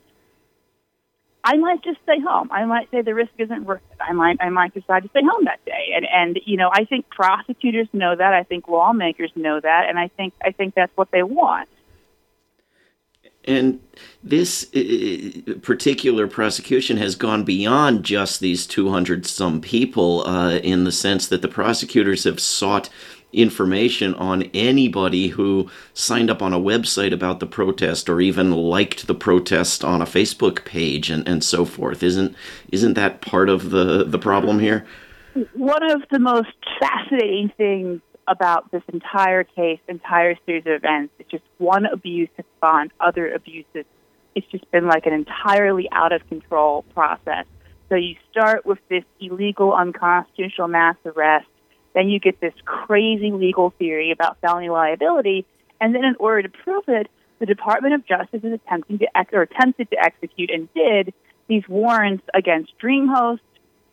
I 1.45 1.57
might 1.57 1.83
just 1.83 2.01
stay 2.03 2.21
home. 2.21 2.51
I 2.51 2.65
might 2.65 2.91
say 2.91 3.03
the 3.03 3.15
risk 3.15 3.33
isn't 3.39 3.65
worth 3.65 3.81
it. 3.93 3.99
I 4.01 4.13
might 4.13 4.39
I 4.41 4.51
might 4.51 4.75
decide 4.75 5.05
to 5.05 5.09
stay 5.09 5.23
home 5.23 5.45
that 5.45 5.65
day. 5.65 5.93
And 5.95 6.07
and 6.07 6.41
you 6.45 6.57
know, 6.57 6.71
I 6.73 6.85
think 6.85 7.09
prosecutors 7.11 7.89
know 7.93 8.15
that. 8.15 8.35
I 8.35 8.43
think 8.43 8.69
lawmakers 8.69 9.31
know 9.37 9.61
that, 9.61 9.89
and 9.89 9.99
I 9.99 10.09
think 10.09 10.35
I 10.43 10.51
think 10.51 10.75
that's 10.75 10.95
what 10.97 11.11
they 11.11 11.23
want. 11.23 11.69
And 13.45 13.81
this 14.23 14.67
uh, 14.75 15.55
particular 15.63 16.27
prosecution 16.27 16.99
has 16.99 17.15
gone 17.17 17.45
beyond 17.45 18.05
just 18.05 18.41
these 18.41 18.67
200 18.67 19.27
some 19.27 19.63
people 19.63 20.27
uh, 20.27 20.57
in 20.57 20.85
the 20.85 20.93
sense 20.93 21.29
that 21.29 21.41
the 21.41 21.49
prosecutors 21.49 22.25
have 22.25 22.41
sought 22.41 22.91
information 23.33 24.15
on 24.15 24.43
anybody 24.55 25.29
who 25.29 25.71
signed 25.93 26.31
up 26.31 26.41
on 26.41 26.53
a 26.53 26.59
website 26.59 27.13
about 27.13 27.41
the 27.41 27.47
protest 27.47 28.09
or 28.09 28.21
even 28.21 28.53
liked 28.53 29.07
the 29.07 29.15
protest 29.15 29.85
on 29.85 30.01
a 30.01 30.07
Facebook 30.07 30.65
page 30.65 31.11
and, 31.11 31.29
and 31.29 31.45
so 31.45 31.65
forth. 31.65 32.03
Isn't 32.03 32.35
isn't 32.73 32.95
that 32.95 33.21
part 33.21 33.49
of 33.49 33.71
the, 33.71 34.05
the 34.05 34.19
problem 34.19 34.59
here? 34.59 34.87
One 35.53 35.91
of 35.91 36.03
the 36.11 36.19
most 36.19 36.49
fascinating 36.81 37.53
things 37.57 38.01
about 38.29 38.71
this 38.71 38.83
entire 38.93 39.45
case, 39.45 39.81
entire 39.89 40.37
series 40.47 40.65
of 40.67 40.73
events. 40.73 41.13
It's 41.19 41.31
just 41.31 41.45
one 41.59 41.87
abuse 41.87 42.29
has 42.37 42.47
spawned 42.57 42.93
other 43.01 43.33
abuses. 43.33 43.85
It's 44.35 44.47
just 44.49 44.71
been 44.71 44.87
like 44.87 45.07
an 45.07 45.13
entirely 45.13 45.89
out 45.93 46.13
of 46.13 46.27
control 46.29 46.83
process. 46.95 47.47
So 47.89 47.95
you 47.95 48.17
start 48.31 48.67
with 48.67 48.79
this 48.89 49.05
illegal, 49.19 49.73
unconstitutional 49.73 50.69
mass 50.69 50.97
arrest, 51.07 51.47
then 51.95 52.09
you 52.09 52.21
get 52.21 52.41
this 52.41 52.55
crazy 52.65 53.33
legal 53.33 53.71
theory 53.79 54.11
about 54.11 54.39
felony 54.41 54.69
liability, 54.69 55.47
and 55.81 55.95
then 55.95 56.05
in 56.05 56.17
order 56.19 56.43
to 56.43 56.49
prove 56.49 56.85
it, 56.89 57.09
the 57.39 57.47
Department 57.47 57.95
of 57.95 58.07
Justice 58.07 58.41
is 58.43 58.53
attempting 58.53 58.99
to 58.99 59.07
ex- 59.17 59.33
or 59.33 59.43
attempted 59.43 59.91
to 59.91 59.99
execute 59.99 60.51
and 60.51 60.73
did 60.75 61.15
these 61.49 61.67
warrants 61.69 62.25
against 62.35 62.73
DreamHost, 62.79 63.41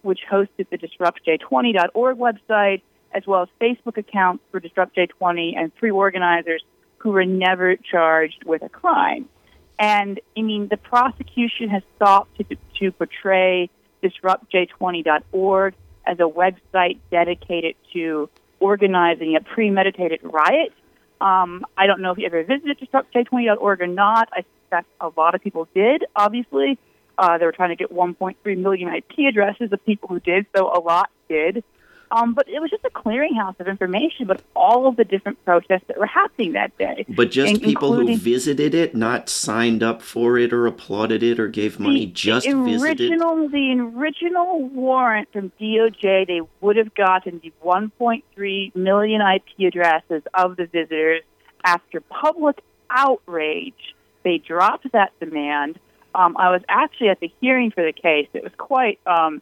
which 0.02 0.20
hosted 0.30 0.68
the 0.70 0.78
DisruptJ20.org 0.78 2.18
website, 2.18 2.82
as 3.14 3.26
well 3.26 3.44
as 3.44 3.50
Facebook 3.62 3.98
accounts 3.98 4.44
for 4.52 4.60
Disrupt 4.60 4.96
J20 4.96 5.58
and 5.58 5.74
three 5.76 5.92
organizers 5.92 6.64
who 6.98 7.12
were 7.12 7.26
never 7.26 7.76
charged 7.76 8.44
with 8.46 8.62
a 8.62 8.70
crime. 8.70 9.30
And 9.78 10.20
I 10.38 10.42
mean, 10.42 10.68
the 10.68 10.78
prosecution 10.78 11.70
has 11.70 11.84
sought 12.00 12.28
to, 12.38 12.58
to 12.80 12.92
portray 12.92 13.70
DisruptJ20.org 14.04 15.76
as 16.06 16.20
a 16.20 16.24
website 16.24 17.00
dedicated 17.12 17.76
to 17.94 18.30
organizing 18.60 19.36
a 19.36 19.42
premeditated 19.42 20.22
riot. 20.24 20.74
Um, 21.22 21.66
I 21.78 21.88
don't 21.88 22.02
know 22.02 22.12
if 22.12 22.18
you 22.18 22.26
ever 22.26 22.44
visited 22.44 22.80
DisruptJ20.org 22.80 23.82
or 23.82 23.88
not. 23.88 24.30
I 24.34 24.44
suspect 24.62 24.88
a 25.00 25.10
lot 25.18 25.36
of 25.36 25.42
people 25.42 25.68
did, 25.74 26.06
obviously. 26.16 26.78
Uh, 27.18 27.38
they 27.38 27.46
were 27.46 27.52
trying 27.52 27.70
to 27.70 27.76
get 27.76 27.92
1.3 27.92 28.58
million 28.58 28.94
IP 28.94 29.28
addresses 29.30 29.72
of 29.72 29.86
people 29.86 30.10
who 30.10 30.20
did, 30.20 30.46
so 30.56 30.68
a 30.68 30.80
lot 30.80 31.10
did. 31.30 31.64
Um, 32.12 32.34
but 32.34 32.48
it 32.48 32.62
was 32.62 32.70
just 32.70 32.86
a 32.86 32.90
clearinghouse 32.90 33.60
of 33.60 33.68
information 33.68 34.24
about 34.24 34.42
all 34.56 34.88
of 34.88 34.96
the 34.96 35.04
different 35.04 35.44
protests 35.44 35.84
that 35.88 35.98
were 35.98 36.06
happening 36.06 36.54
that 36.54 36.78
day. 36.78 37.06
But 37.10 37.32
just 37.32 37.62
people 37.62 37.94
who 37.94 38.16
visited 38.16 38.76
it, 38.76 38.96
not 38.96 39.28
signed 39.30 39.82
up 39.82 40.02
for 40.02 40.38
it 40.38 40.54
or 40.54 40.68
applauded 40.68 41.24
it 41.24 41.40
or 41.40 41.48
gave 41.48 41.80
money, 41.80 42.06
just 42.06 42.46
the 42.46 42.54
original, 42.54 43.48
visited. 43.48 43.52
The 43.52 43.92
original 43.98 44.68
warrant 44.70 45.32
from 45.32 45.52
DOJ, 45.60 46.28
they 46.28 46.42
would 46.62 46.78
have 46.78 46.94
gotten 46.94 47.40
the 47.40 47.52
1.3 47.64 48.76
million 48.76 49.22
IP 49.22 49.68
addresses 49.68 50.24
of 50.34 50.58
the 50.58 50.68
visitors. 50.68 51.22
After 51.64 52.00
public 52.02 52.62
outrage, 52.90 53.96
they 54.24 54.38
dropped 54.38 54.92
that 54.92 55.12
demand. 55.20 55.80
Um, 56.14 56.38
I 56.38 56.52
was 56.52 56.62
actually 56.70 57.10
at 57.10 57.20
the 57.20 57.32
hearing 57.42 57.72
for 57.72 57.84
the 57.84 57.92
case. 57.92 58.28
It 58.34 58.44
was 58.44 58.54
quite 58.58 59.00
um, 59.08 59.42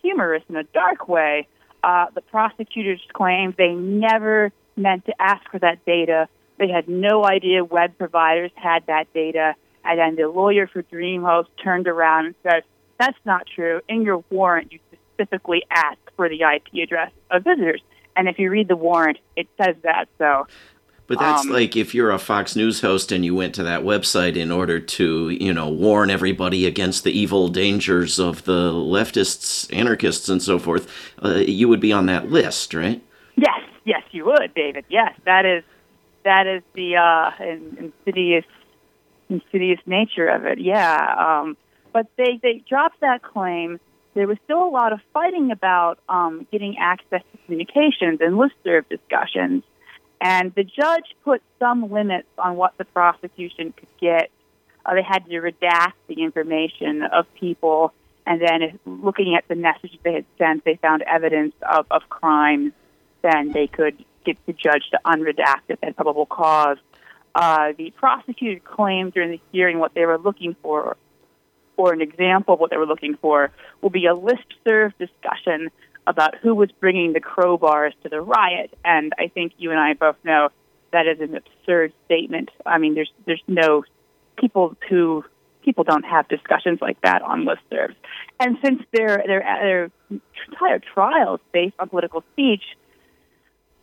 humorous 0.00 0.42
in 0.48 0.56
a 0.56 0.62
dark 0.62 1.08
way 1.08 1.48
uh, 1.82 2.06
the 2.14 2.20
prosecutors 2.20 3.00
claimed 3.12 3.54
they 3.56 3.72
never 3.72 4.52
meant 4.76 5.04
to 5.06 5.14
ask 5.20 5.48
for 5.50 5.58
that 5.58 5.84
data. 5.84 6.28
They 6.58 6.68
had 6.68 6.88
no 6.88 7.24
idea 7.24 7.64
web 7.64 7.96
providers 7.98 8.50
had 8.54 8.86
that 8.86 9.12
data. 9.12 9.54
And 9.84 9.98
then 9.98 10.16
the 10.16 10.28
lawyer 10.28 10.66
for 10.66 10.82
DreamHost 10.82 11.46
turned 11.62 11.88
around 11.88 12.26
and 12.26 12.34
said, 12.42 12.62
that's 12.98 13.18
not 13.24 13.46
true. 13.54 13.80
In 13.88 14.02
your 14.02 14.24
warrant, 14.30 14.72
you 14.72 14.80
specifically 15.14 15.64
asked 15.70 15.98
for 16.16 16.28
the 16.28 16.42
IP 16.42 16.82
address 16.82 17.12
of 17.30 17.44
visitors. 17.44 17.80
And 18.16 18.28
if 18.28 18.38
you 18.38 18.50
read 18.50 18.68
the 18.68 18.76
warrant, 18.76 19.18
it 19.36 19.46
says 19.60 19.76
that. 19.82 20.08
So 20.18 20.46
but 21.08 21.18
that's 21.18 21.46
um, 21.46 21.50
like 21.50 21.74
if 21.74 21.94
you're 21.94 22.10
a 22.10 22.18
Fox 22.18 22.54
News 22.54 22.82
host 22.82 23.10
and 23.10 23.24
you 23.24 23.34
went 23.34 23.54
to 23.54 23.62
that 23.62 23.80
website 23.80 24.36
in 24.36 24.52
order 24.52 24.78
to, 24.78 25.30
you 25.30 25.54
know, 25.54 25.68
warn 25.68 26.10
everybody 26.10 26.66
against 26.66 27.02
the 27.02 27.10
evil 27.10 27.48
dangers 27.48 28.20
of 28.20 28.44
the 28.44 28.70
leftists, 28.70 29.74
anarchists, 29.74 30.28
and 30.28 30.42
so 30.42 30.58
forth, 30.58 30.86
uh, 31.24 31.36
you 31.36 31.66
would 31.66 31.80
be 31.80 31.94
on 31.94 32.06
that 32.06 32.30
list, 32.30 32.74
right? 32.74 33.02
Yes, 33.36 33.60
yes, 33.86 34.02
you 34.10 34.26
would, 34.26 34.52
David. 34.54 34.84
Yes, 34.90 35.14
that 35.24 35.46
is 35.46 35.64
that 36.24 36.46
is 36.46 36.62
the 36.74 36.96
uh, 36.96 37.30
insidious 37.42 38.44
insidious 39.30 39.80
nature 39.86 40.28
of 40.28 40.44
it. 40.44 40.60
Yeah, 40.60 41.40
um, 41.40 41.56
but 41.90 42.06
they 42.18 42.38
they 42.42 42.62
dropped 42.68 43.00
that 43.00 43.22
claim. 43.22 43.80
There 44.12 44.26
was 44.26 44.36
still 44.44 44.62
a 44.62 44.68
lot 44.68 44.92
of 44.92 45.00
fighting 45.14 45.52
about 45.52 46.00
um, 46.10 46.46
getting 46.52 46.76
access 46.76 47.22
to 47.32 47.38
communications 47.46 48.20
and 48.20 48.34
listserv 48.34 48.86
discussions 48.90 49.62
And 50.20 50.52
the 50.54 50.64
judge 50.64 51.14
put 51.24 51.42
some 51.58 51.90
limits 51.92 52.28
on 52.38 52.56
what 52.56 52.76
the 52.76 52.84
prosecution 52.84 53.72
could 53.72 53.88
get. 54.00 54.30
Uh, 54.84 54.94
they 54.94 55.02
had 55.02 55.24
to 55.26 55.40
redact 55.40 55.92
the 56.08 56.22
information 56.22 57.02
of 57.02 57.32
people, 57.34 57.92
and 58.26 58.40
then 58.40 58.78
looking 58.84 59.34
at 59.36 59.46
the 59.48 59.54
messages 59.54 59.98
they 60.02 60.14
had 60.14 60.24
sent, 60.38 60.64
they 60.64 60.76
found 60.76 61.02
evidence 61.02 61.54
of, 61.62 61.86
of 61.90 62.08
crimes. 62.08 62.72
Then 63.22 63.52
they 63.52 63.66
could 63.66 64.04
get 64.24 64.38
the 64.46 64.52
judge 64.52 64.90
to 64.90 65.00
unredact 65.04 65.68
it 65.68 65.78
and 65.82 65.94
probable 65.96 66.26
cause. 66.26 66.78
Uh, 67.34 67.72
the 67.76 67.90
prosecutor 67.90 68.60
claimed 68.60 69.12
during 69.12 69.30
the 69.30 69.40
hearing 69.52 69.78
what 69.78 69.94
they 69.94 70.04
were 70.06 70.18
looking 70.18 70.56
for, 70.62 70.96
or 71.76 71.92
an 71.92 72.00
example 72.00 72.54
of 72.54 72.60
what 72.60 72.70
they 72.70 72.76
were 72.76 72.86
looking 72.86 73.16
for, 73.16 73.50
will 73.80 73.90
be 73.90 74.06
a 74.06 74.14
listserv 74.14 74.92
discussion 74.98 75.68
about 76.08 76.34
who 76.36 76.54
was 76.54 76.70
bringing 76.80 77.12
the 77.12 77.20
crowbars 77.20 77.92
to 78.02 78.08
the 78.08 78.20
riot. 78.20 78.76
And 78.84 79.12
I 79.18 79.28
think 79.28 79.52
you 79.58 79.70
and 79.70 79.78
I 79.78 79.92
both 79.92 80.16
know 80.24 80.48
that 80.92 81.06
is 81.06 81.20
an 81.20 81.36
absurd 81.36 81.92
statement. 82.06 82.50
I 82.64 82.78
mean, 82.78 82.94
there's 82.94 83.12
there's 83.26 83.42
no 83.46 83.84
people 84.36 84.76
who 84.88 85.24
people 85.64 85.84
don't 85.84 86.04
have 86.04 86.26
discussions 86.28 86.78
like 86.80 86.98
that 87.02 87.20
on 87.20 87.44
listservs. 87.44 87.94
And 88.40 88.56
since 88.64 88.82
their 88.92 89.22
their 89.26 89.40
their 90.10 90.20
entire 90.50 90.80
trials 90.94 91.40
based 91.52 91.74
on 91.78 91.90
political 91.90 92.24
speech, 92.32 92.62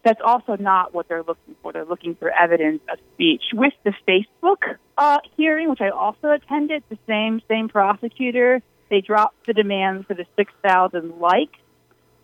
that's 0.03 0.21
also 0.25 0.55
not 0.55 0.93
what 0.95 1.07
they're 1.07 1.23
looking 1.23 1.55
for. 1.61 1.73
They're 1.73 1.85
looking 1.85 2.15
for 2.15 2.31
evidence 2.31 2.81
of 2.91 2.97
speech. 3.13 3.43
With 3.53 3.73
the 3.83 3.93
Facebook 4.07 4.77
uh, 4.97 5.19
hearing, 5.37 5.69
which 5.69 5.81
I 5.81 5.89
also 5.89 6.31
attended, 6.31 6.83
the 6.89 6.97
same 7.07 7.41
same 7.47 7.69
prosecutor, 7.69 8.63
they 8.89 9.01
dropped 9.01 9.45
the 9.45 9.53
demand 9.53 10.07
for 10.07 10.15
the 10.15 10.25
six 10.35 10.51
thousand 10.67 11.19
likes 11.19 11.59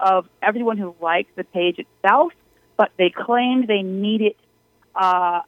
of 0.02 0.28
everyone 0.42 0.78
who 0.78 0.96
liked 1.00 1.36
the 1.36 1.44
page 1.44 1.80
itself, 1.80 2.34
but 2.76 2.92
they 2.98 3.10
claimed 3.10 3.68
they 3.68 3.84
needed 3.84 4.36
uh, 4.96 5.42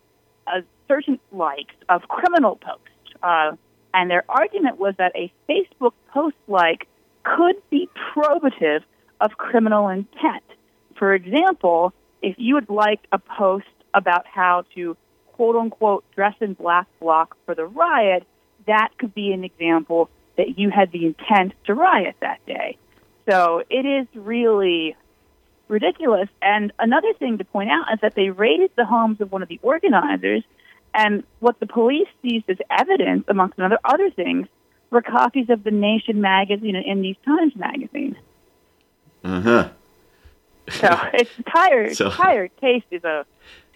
a 0.47 0.63
certain 0.87 1.19
likes 1.31 1.73
of 1.89 2.03
criminal 2.03 2.55
posts. 2.55 2.87
Uh, 3.21 3.55
and 3.93 4.09
their 4.09 4.23
argument 4.29 4.79
was 4.79 4.93
that 4.97 5.11
a 5.15 5.31
Facebook 5.49 5.93
post 6.13 6.35
like 6.47 6.87
could 7.23 7.55
be 7.69 7.89
probative 8.15 8.81
of 9.21 9.31
criminal 9.37 9.87
intent. 9.89 10.43
For 10.97 11.13
example, 11.13 11.93
if 12.21 12.35
you 12.37 12.55
would 12.55 12.69
like 12.69 12.99
a 13.11 13.19
post 13.19 13.65
about 13.93 14.25
how 14.27 14.65
to 14.75 14.97
quote 15.33 15.55
unquote 15.55 16.03
dress 16.15 16.35
in 16.41 16.53
black 16.53 16.87
bloc 16.99 17.35
for 17.45 17.55
the 17.55 17.65
riot, 17.65 18.25
that 18.67 18.89
could 18.97 19.13
be 19.13 19.31
an 19.31 19.43
example 19.43 20.09
that 20.37 20.57
you 20.57 20.69
had 20.69 20.91
the 20.91 21.05
intent 21.05 21.53
to 21.65 21.73
riot 21.73 22.15
that 22.21 22.43
day. 22.45 22.77
So 23.29 23.63
it 23.69 23.85
is 23.85 24.07
really 24.15 24.95
ridiculous. 25.67 26.29
And 26.41 26.71
another 26.79 27.13
thing 27.13 27.37
to 27.37 27.45
point 27.45 27.69
out 27.69 27.85
is 27.93 27.99
that 28.01 28.15
they 28.15 28.29
raided 28.29 28.71
the 28.75 28.85
homes 28.85 29.21
of 29.21 29.31
one 29.31 29.41
of 29.41 29.49
the 29.49 29.59
organizers, 29.61 30.43
and 30.93 31.23
what 31.39 31.59
the 31.59 31.65
police 31.65 32.07
seized 32.21 32.49
as 32.49 32.57
evidence, 32.69 33.25
amongst 33.27 33.59
other 33.59 33.79
other 33.83 34.11
things, 34.11 34.47
were 34.91 35.01
copies 35.01 35.49
of 35.49 35.63
the 35.63 35.71
Nation 35.71 36.21
magazine 36.21 36.75
and 36.75 36.85
In 36.85 37.01
These 37.01 37.15
Times 37.25 37.55
magazine. 37.55 38.15
Uh 39.23 39.41
huh. 39.41 39.69
so 40.69 40.97
it's 41.13 41.31
entire 41.37 41.93
so, 41.93 42.05
entire 42.05 42.47
case 42.47 42.83
is 42.91 43.03
a 43.03 43.25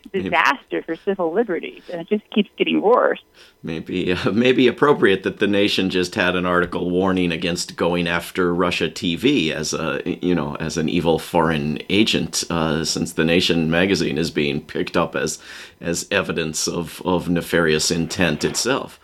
disaster 0.07 0.81
for 0.83 0.95
civil 0.95 1.33
liberties, 1.33 1.83
and 1.91 2.01
it 2.01 2.09
just 2.09 2.29
keeps 2.31 2.49
getting 2.57 2.81
worse. 2.81 3.21
Maybe, 3.63 4.11
uh, 4.13 4.31
maybe 4.31 4.67
appropriate 4.67 5.23
that 5.23 5.39
the 5.39 5.47
nation 5.47 5.89
just 5.89 6.15
had 6.15 6.35
an 6.35 6.45
article 6.45 6.89
warning 6.89 7.31
against 7.31 7.75
going 7.75 8.07
after 8.07 8.53
Russia 8.53 8.89
TV 8.89 9.51
as 9.51 9.73
a, 9.73 10.01
you 10.21 10.35
know, 10.35 10.55
as 10.55 10.77
an 10.77 10.89
evil 10.89 11.19
foreign 11.19 11.79
agent, 11.89 12.43
uh, 12.49 12.83
since 12.83 13.13
the 13.13 13.25
Nation 13.25 13.69
magazine 13.69 14.17
is 14.17 14.31
being 14.31 14.61
picked 14.61 14.97
up 14.97 15.15
as, 15.15 15.39
as 15.81 16.07
evidence 16.11 16.67
of, 16.67 17.01
of 17.05 17.29
nefarious 17.29 17.91
intent 17.91 18.43
itself. 18.43 18.99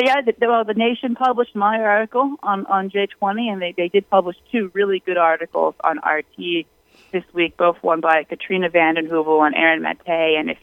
Yeah, 0.00 0.20
the, 0.20 0.34
well, 0.46 0.64
the 0.64 0.74
Nation 0.74 1.14
published 1.14 1.56
my 1.56 1.80
article 1.80 2.36
on 2.42 2.66
on 2.66 2.90
J20, 2.90 3.50
and 3.50 3.60
they 3.60 3.74
they 3.76 3.88
did 3.88 4.08
publish 4.08 4.36
two 4.52 4.70
really 4.74 5.02
good 5.04 5.16
articles 5.16 5.74
on 5.82 5.98
RT 5.98 6.66
this 7.12 7.24
week, 7.32 7.56
both 7.56 7.76
one 7.82 8.00
by 8.00 8.24
Katrina 8.24 8.68
vanden 8.68 9.08
Heuvel 9.08 9.46
and 9.46 9.54
Aaron 9.54 9.82
Mate. 9.82 10.38
And 10.38 10.50
if 10.50 10.58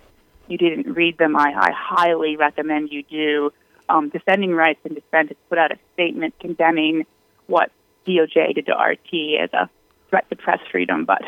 you 0.48 0.58
didn't 0.58 0.94
read 0.94 1.18
them, 1.18 1.36
I, 1.36 1.54
I 1.54 1.72
highly 1.72 2.38
recommend 2.38 2.92
you 2.92 3.04
do. 3.04 3.52
Um, 3.88 4.10
Defending 4.10 4.52
Rights 4.52 4.80
and 4.84 4.96
Dissent 4.96 5.30
has 5.30 5.38
put 5.50 5.58
out 5.58 5.72
a 5.72 5.78
statement 5.94 6.36
condemning 6.40 7.06
what 7.48 7.72
DOJ 8.08 8.56
did 8.56 8.66
to 8.68 8.74
RT 8.74 9.42
as 9.42 9.54
a 9.54 9.70
threat 10.10 10.30
to 10.30 10.36
press 10.36 10.60
freedom, 10.72 11.06
but 11.06 11.22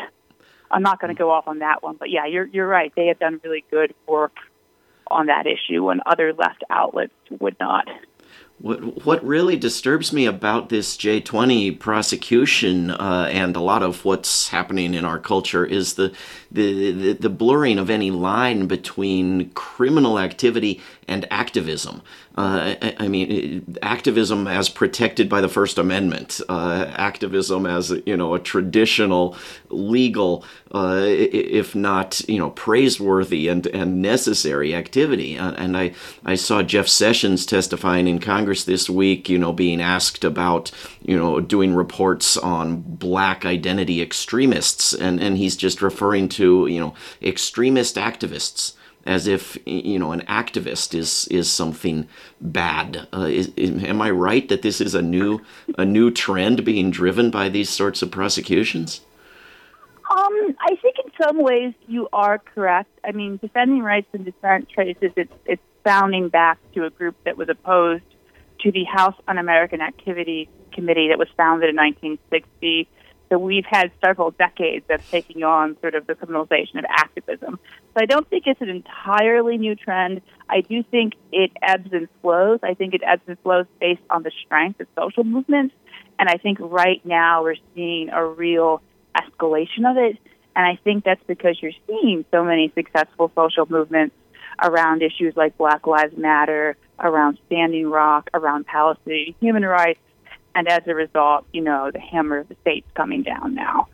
I'm 0.70 0.82
not 0.82 1.00
going 1.00 1.14
to 1.14 1.18
go 1.18 1.30
off 1.30 1.48
on 1.48 1.60
that 1.60 1.82
one. 1.82 1.96
But 1.98 2.10
yeah, 2.10 2.26
you're 2.26 2.46
you're 2.46 2.66
right. 2.66 2.92
They 2.94 3.06
have 3.06 3.18
done 3.18 3.40
really 3.42 3.64
good 3.70 3.94
work 4.06 4.36
on 5.10 5.26
that 5.26 5.46
issue 5.46 5.84
when 5.84 6.00
other 6.04 6.32
left 6.32 6.64
outlets 6.70 7.12
would 7.30 7.56
not. 7.58 7.88
What 8.60 9.04
what 9.06 9.24
really 9.24 9.56
disturbs 9.56 10.12
me 10.12 10.26
about 10.26 10.68
this 10.68 10.96
J20 10.96 11.78
prosecution 11.78 12.90
uh, 12.90 13.28
and 13.30 13.54
a 13.54 13.60
lot 13.60 13.84
of 13.84 14.04
what's 14.04 14.48
happening 14.48 14.94
in 14.94 15.04
our 15.04 15.20
culture 15.20 15.64
is 15.64 15.94
the, 15.94 16.12
the, 16.50 16.90
the 16.90 17.12
the 17.12 17.30
blurring 17.30 17.78
of 17.78 17.88
any 17.88 18.10
line 18.10 18.66
between 18.66 19.50
criminal 19.50 20.18
activity 20.18 20.80
and 21.06 21.26
activism. 21.30 22.02
Uh, 22.36 22.74
I, 22.82 22.96
I, 23.00 23.08
mean, 23.08 23.76
activism 23.82 24.46
as 24.46 24.68
protected 24.68 25.28
by 25.28 25.40
the 25.40 25.48
First 25.48 25.78
Amendment, 25.78 26.40
uh, 26.48 26.86
activism 26.94 27.66
as 27.66 27.90
you 28.06 28.16
know 28.16 28.34
a 28.34 28.38
traditional, 28.38 29.36
legal, 29.70 30.44
uh, 30.72 31.02
if 31.04 31.74
not 31.74 32.20
you 32.28 32.38
know 32.38 32.50
praiseworthy 32.50 33.48
and 33.48 33.66
and 33.68 34.02
necessary 34.02 34.74
activity. 34.74 35.38
Uh, 35.38 35.52
and 35.52 35.76
I 35.76 35.94
I 36.24 36.34
saw 36.34 36.62
Jeff 36.62 36.88
Sessions 36.88 37.46
testifying 37.46 38.06
in 38.06 38.18
Congress 38.18 38.64
this 38.64 38.90
week, 38.90 39.28
you 39.28 39.38
know, 39.38 39.52
being 39.52 39.80
asked 39.80 40.24
about 40.24 40.70
you 41.02 41.16
know 41.16 41.40
doing 41.40 41.74
reports 41.74 42.36
on 42.36 42.80
black 42.80 43.44
identity 43.44 44.02
extremists, 44.02 44.92
and 44.92 45.20
and 45.20 45.38
he's 45.38 45.56
just 45.56 45.82
referring 45.82 46.28
to 46.30 46.66
you 46.66 46.80
know 46.80 46.94
extremist 47.22 47.96
activists 47.96 48.74
as 49.06 49.26
if 49.26 49.56
you 49.64 49.98
know 49.98 50.12
an 50.12 50.20
activist 50.22 50.94
is 50.94 51.26
is 51.28 51.50
something 51.50 52.06
bad. 52.40 53.08
Uh, 53.12 53.22
is, 53.22 53.50
am 53.56 54.02
I 54.02 54.10
right 54.10 54.46
that 54.48 54.62
this 54.62 54.80
is 54.80 54.94
a 54.94 55.02
new 55.02 55.40
a 55.78 55.84
new 55.84 56.10
trend 56.10 56.64
being 56.64 56.90
driven 56.90 57.30
by 57.30 57.48
these 57.48 57.70
sorts 57.70 58.02
of 58.02 58.10
prosecutions? 58.10 59.00
Um, 60.10 60.56
I 60.60 60.76
think 60.80 60.96
in 61.04 61.12
some 61.22 61.42
ways 61.42 61.74
you 61.86 62.08
are 62.12 62.38
correct. 62.38 62.90
I 63.04 63.12
mean, 63.12 63.36
defending 63.36 63.82
rights 63.82 64.08
and 64.12 64.24
dissent 64.24 64.68
traces 64.68 65.12
its 65.16 65.32
its 65.44 65.62
founding 65.84 66.28
back 66.28 66.58
to 66.74 66.84
a 66.84 66.90
group 66.90 67.16
that 67.24 67.36
was 67.36 67.48
opposed 67.48 68.04
to 68.60 68.72
the 68.72 68.84
House 68.84 69.14
Un-American 69.28 69.80
Activity 69.80 70.48
Committee 70.72 71.08
that 71.08 71.18
was 71.18 71.28
founded 71.36 71.70
in 71.70 71.76
1960 71.76 72.88
so 73.28 73.38
we've 73.38 73.64
had 73.66 73.90
several 74.04 74.30
decades 74.30 74.86
of 74.88 75.06
taking 75.10 75.42
on 75.42 75.76
sort 75.80 75.94
of 75.94 76.06
the 76.06 76.14
criminalization 76.14 76.78
of 76.78 76.84
activism. 76.88 77.58
So 77.94 78.02
I 78.02 78.06
don't 78.06 78.28
think 78.28 78.44
it's 78.46 78.60
an 78.60 78.70
entirely 78.70 79.58
new 79.58 79.74
trend. 79.74 80.22
I 80.48 80.62
do 80.62 80.82
think 80.82 81.14
it 81.30 81.50
ebbs 81.60 81.92
and 81.92 82.08
flows. 82.22 82.60
I 82.62 82.74
think 82.74 82.94
it 82.94 83.02
ebbs 83.06 83.22
and 83.26 83.38
flows 83.40 83.66
based 83.80 84.02
on 84.08 84.22
the 84.22 84.32
strength 84.44 84.80
of 84.80 84.86
social 84.96 85.24
movements. 85.24 85.74
And 86.18 86.28
I 86.28 86.36
think 86.38 86.58
right 86.60 87.04
now 87.04 87.42
we're 87.42 87.56
seeing 87.74 88.08
a 88.08 88.24
real 88.24 88.80
escalation 89.18 89.90
of 89.90 89.96
it. 89.96 90.18
And 90.54 90.66
I 90.66 90.78
think 90.82 91.04
that's 91.04 91.22
because 91.26 91.56
you're 91.62 91.72
seeing 91.86 92.24
so 92.30 92.44
many 92.44 92.72
successful 92.74 93.30
social 93.34 93.66
movements 93.68 94.14
around 94.62 95.02
issues 95.02 95.36
like 95.36 95.56
Black 95.56 95.86
Lives 95.86 96.16
Matter, 96.16 96.76
around 96.98 97.38
Standing 97.46 97.88
Rock, 97.88 98.28
around 98.34 98.66
Palestinian 98.66 99.34
human 99.40 99.64
rights, 99.64 100.00
and 100.54 100.66
as 100.68 100.82
a 100.86 100.94
result, 100.94 101.46
you 101.52 101.60
know, 101.60 101.90
the 101.92 102.00
hammer 102.00 102.38
of 102.38 102.48
the 102.48 102.56
state's 102.62 102.90
coming 102.94 103.22
down 103.22 103.54
now. 103.54 103.86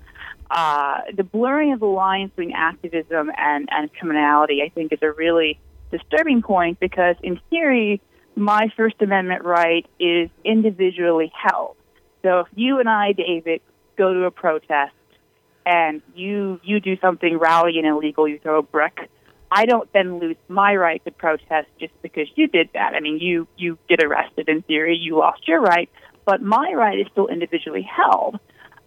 Uh, 0.50 1.00
the 1.14 1.24
blurring 1.24 1.72
of 1.72 1.80
the 1.80 1.86
lines 1.86 2.30
between 2.30 2.54
activism 2.54 3.30
and, 3.36 3.68
and 3.70 3.92
criminality, 3.94 4.62
I 4.62 4.68
think, 4.70 4.92
is 4.92 5.00
a 5.02 5.10
really 5.12 5.58
disturbing 5.90 6.42
point 6.42 6.80
because, 6.80 7.16
in 7.22 7.40
theory, 7.50 8.00
my 8.36 8.68
First 8.76 8.96
Amendment 9.00 9.44
right 9.44 9.86
is 10.00 10.30
individually 10.44 11.32
held. 11.34 11.76
So 12.22 12.40
if 12.40 12.46
you 12.54 12.78
and 12.78 12.88
I, 12.88 13.12
David, 13.12 13.60
go 13.96 14.14
to 14.14 14.24
a 14.24 14.30
protest 14.30 14.94
and 15.66 16.02
you 16.14 16.60
you 16.62 16.80
do 16.80 16.96
something 17.00 17.38
rowdy 17.38 17.78
and 17.78 17.86
illegal, 17.86 18.28
you 18.28 18.38
throw 18.38 18.58
a 18.58 18.62
brick, 18.62 19.10
I 19.50 19.66
don't 19.66 19.90
then 19.92 20.18
lose 20.18 20.36
my 20.48 20.74
right 20.74 21.04
to 21.04 21.10
protest 21.10 21.68
just 21.78 21.92
because 22.02 22.28
you 22.34 22.48
did 22.48 22.70
that. 22.74 22.94
I 22.94 23.00
mean, 23.00 23.18
you 23.18 23.46
you 23.56 23.78
get 23.88 24.02
arrested 24.02 24.48
in 24.48 24.62
theory, 24.62 24.96
you 24.96 25.16
lost 25.16 25.46
your 25.46 25.60
right, 25.60 25.88
but 26.24 26.42
my 26.42 26.72
right 26.74 26.98
is 26.98 27.06
still 27.12 27.28
individually 27.28 27.82
held. 27.82 28.38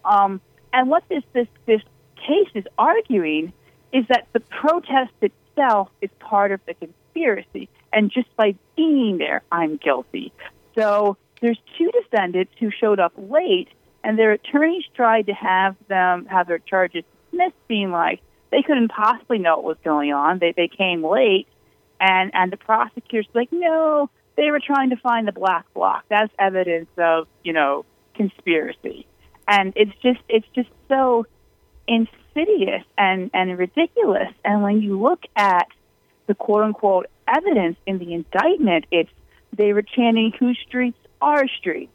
Um, 0.04 0.40
and 0.72 0.90
what 0.90 1.04
this, 1.08 1.22
this, 1.32 1.48
this 1.66 1.80
case 2.16 2.48
is 2.54 2.64
arguing 2.76 3.52
is 3.92 4.04
that 4.08 4.26
the 4.32 4.40
protest 4.40 5.12
itself 5.22 5.88
is 6.00 6.10
part 6.18 6.52
of 6.52 6.60
the 6.66 6.74
conspiracy, 6.74 7.68
and 7.92 8.10
just 8.10 8.34
by 8.36 8.54
being 8.76 9.18
there, 9.18 9.42
I'm 9.50 9.76
guilty. 9.76 10.32
So 10.74 11.16
there's 11.40 11.58
two 11.76 11.90
defendants 11.90 12.52
who 12.60 12.70
showed 12.70 13.00
up 13.00 13.12
late, 13.16 13.68
and 14.04 14.18
their 14.18 14.32
attorneys 14.32 14.84
tried 14.94 15.26
to 15.26 15.32
have 15.32 15.76
them 15.88 16.26
have 16.26 16.46
their 16.46 16.58
charges 16.58 17.04
dismissed, 17.30 17.56
being 17.66 17.90
like, 17.90 18.20
they 18.50 18.62
couldn't 18.62 18.88
possibly 18.88 19.38
know 19.38 19.56
what 19.56 19.64
was 19.64 19.76
going 19.84 20.12
on. 20.12 20.38
They 20.38 20.52
they 20.52 20.68
came 20.68 21.04
late, 21.04 21.46
and 22.00 22.30
and 22.34 22.52
the 22.52 22.56
prosecutors 22.56 23.26
were 23.34 23.42
like, 23.42 23.52
no, 23.52 24.10
they 24.36 24.50
were 24.50 24.60
trying 24.60 24.90
to 24.90 24.96
find 24.96 25.26
the 25.26 25.32
black 25.32 25.66
bloc. 25.74 26.04
That's 26.08 26.32
evidence 26.38 26.88
of 26.96 27.26
you 27.44 27.52
know 27.52 27.84
conspiracy, 28.14 29.06
and 29.46 29.72
it's 29.76 29.92
just 30.02 30.20
it's 30.28 30.46
just 30.54 30.70
so 30.88 31.26
insidious 31.86 32.84
and 32.96 33.30
and 33.34 33.58
ridiculous. 33.58 34.32
And 34.44 34.62
when 34.62 34.80
you 34.80 35.00
look 35.00 35.24
at 35.36 35.66
the 36.26 36.34
quote 36.34 36.62
unquote 36.62 37.06
evidence 37.26 37.76
in 37.86 37.98
the 37.98 38.14
indictment, 38.14 38.86
it's 38.90 39.10
they 39.52 39.72
were 39.72 39.82
chanting 39.82 40.32
whose 40.38 40.58
streets 40.66 40.98
are 41.20 41.46
streets. 41.48 41.92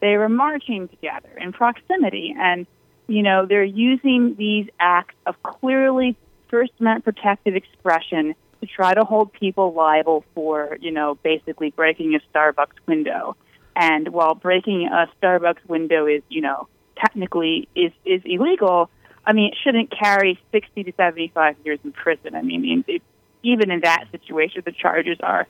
They 0.00 0.16
were 0.16 0.28
marching 0.28 0.88
together 0.88 1.30
in 1.38 1.52
proximity 1.52 2.34
and 2.38 2.66
you 3.08 3.22
know, 3.22 3.46
they're 3.46 3.64
using 3.64 4.34
these 4.36 4.68
acts 4.80 5.14
of 5.26 5.40
clearly 5.42 6.16
First 6.48 6.72
Amendment 6.80 7.04
protected 7.04 7.56
expression 7.56 8.34
to 8.60 8.66
try 8.66 8.94
to 8.94 9.04
hold 9.04 9.32
people 9.32 9.72
liable 9.72 10.24
for, 10.34 10.78
you 10.80 10.90
know, 10.90 11.16
basically 11.22 11.70
breaking 11.70 12.14
a 12.14 12.36
Starbucks 12.36 12.74
window. 12.86 13.36
And 13.74 14.08
while 14.08 14.34
breaking 14.34 14.88
a 14.88 15.08
Starbucks 15.20 15.64
window 15.68 16.06
is, 16.06 16.22
you 16.28 16.40
know, 16.40 16.68
technically 16.96 17.68
is 17.74 17.92
is 18.04 18.22
illegal, 18.24 18.90
I 19.26 19.32
mean, 19.32 19.52
it 19.52 19.58
shouldn't 19.62 19.90
carry 19.90 20.40
60 20.52 20.84
to 20.84 20.92
75 20.96 21.56
years 21.64 21.78
in 21.84 21.92
prison. 21.92 22.34
I 22.34 22.42
mean, 22.42 22.84
it, 22.86 23.02
even 23.42 23.70
in 23.70 23.80
that 23.80 24.06
situation, 24.10 24.62
the 24.64 24.72
charges 24.72 25.18
are 25.22 25.46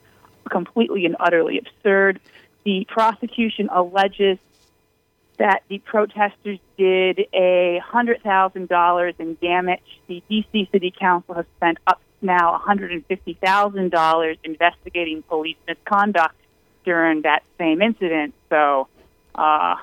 completely 0.51 1.07
and 1.07 1.17
utterly 1.21 1.59
absurd. 1.59 2.21
The 2.67 2.85
prosecution 2.89 3.69
alleges 3.71 4.39
that 5.39 5.63
the 5.69 5.79
protesters 5.79 6.59
did 6.77 7.21
a 7.33 7.81
hundred 7.85 8.25
thousand 8.25 8.69
dollars 8.69 9.15
in 9.21 9.37
damage. 9.41 10.01
The 10.09 10.21
DC 10.29 10.73
City 10.73 10.93
Council 10.99 11.37
has 11.37 11.45
spent 11.59 11.79
up 11.87 12.01
now 12.21 12.51
one 12.51 12.61
hundred 12.61 12.91
and 12.91 13.07
fifty 13.07 13.35
thousand 13.35 13.93
dollars 13.93 14.37
investigating 14.43 15.23
police 15.23 15.57
misconduct 15.69 16.35
during 16.85 17.23
that 17.23 17.45
same 17.57 17.81
incident. 17.81 18.35
So 18.51 18.89
uh, 19.37 19.77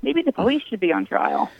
maybe 0.00 0.22
the 0.22 0.32
police 0.32 0.62
should 0.70 0.78
be 0.78 0.92
on 0.92 1.06
trial. 1.06 1.50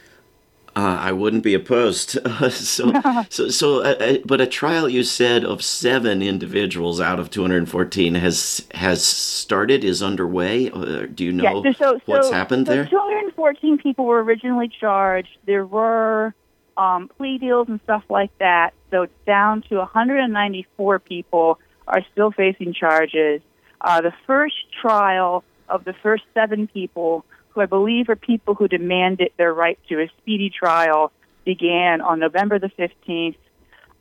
Uh, 0.76 0.98
I 1.00 1.12
wouldn't 1.12 1.44
be 1.44 1.54
opposed. 1.54 2.18
Uh, 2.24 2.48
so, 2.50 2.92
so, 3.30 3.48
so, 3.48 3.78
uh, 3.80 3.94
uh, 4.00 4.16
but 4.24 4.40
a 4.40 4.46
trial 4.46 4.88
you 4.88 5.04
said 5.04 5.44
of 5.44 5.62
seven 5.62 6.20
individuals 6.20 7.00
out 7.00 7.20
of 7.20 7.30
214 7.30 8.14
has 8.16 8.66
has 8.74 9.04
started, 9.04 9.84
is 9.84 10.02
underway. 10.02 10.70
Uh, 10.70 11.06
do 11.06 11.24
you 11.24 11.32
know 11.32 11.62
so, 11.62 11.72
so, 11.72 12.00
what's 12.06 12.30
happened 12.30 12.66
so 12.66 12.74
there? 12.74 12.86
214 12.86 13.78
people 13.78 14.04
were 14.04 14.22
originally 14.22 14.68
charged. 14.68 15.36
There 15.46 15.64
were 15.64 16.34
um, 16.76 17.08
plea 17.16 17.38
deals 17.38 17.68
and 17.68 17.80
stuff 17.84 18.02
like 18.08 18.36
that. 18.38 18.74
So 18.90 19.02
it's 19.02 19.12
down 19.26 19.62
to 19.68 19.76
194 19.76 20.98
people 20.98 21.60
are 21.86 22.02
still 22.12 22.32
facing 22.32 22.72
charges. 22.72 23.42
Uh, 23.80 24.00
the 24.00 24.14
first 24.26 24.56
trial 24.80 25.44
of 25.68 25.84
the 25.84 25.94
first 26.02 26.24
seven 26.32 26.66
people 26.66 27.24
who 27.54 27.60
I 27.60 27.66
believe 27.66 28.08
are 28.08 28.16
people 28.16 28.54
who 28.54 28.68
demanded 28.68 29.30
their 29.36 29.52
right 29.52 29.78
to 29.88 30.00
a 30.00 30.10
speedy 30.18 30.50
trial, 30.50 31.12
began 31.44 32.00
on 32.00 32.18
November 32.18 32.58
the 32.58 32.70
15th. 32.78 33.36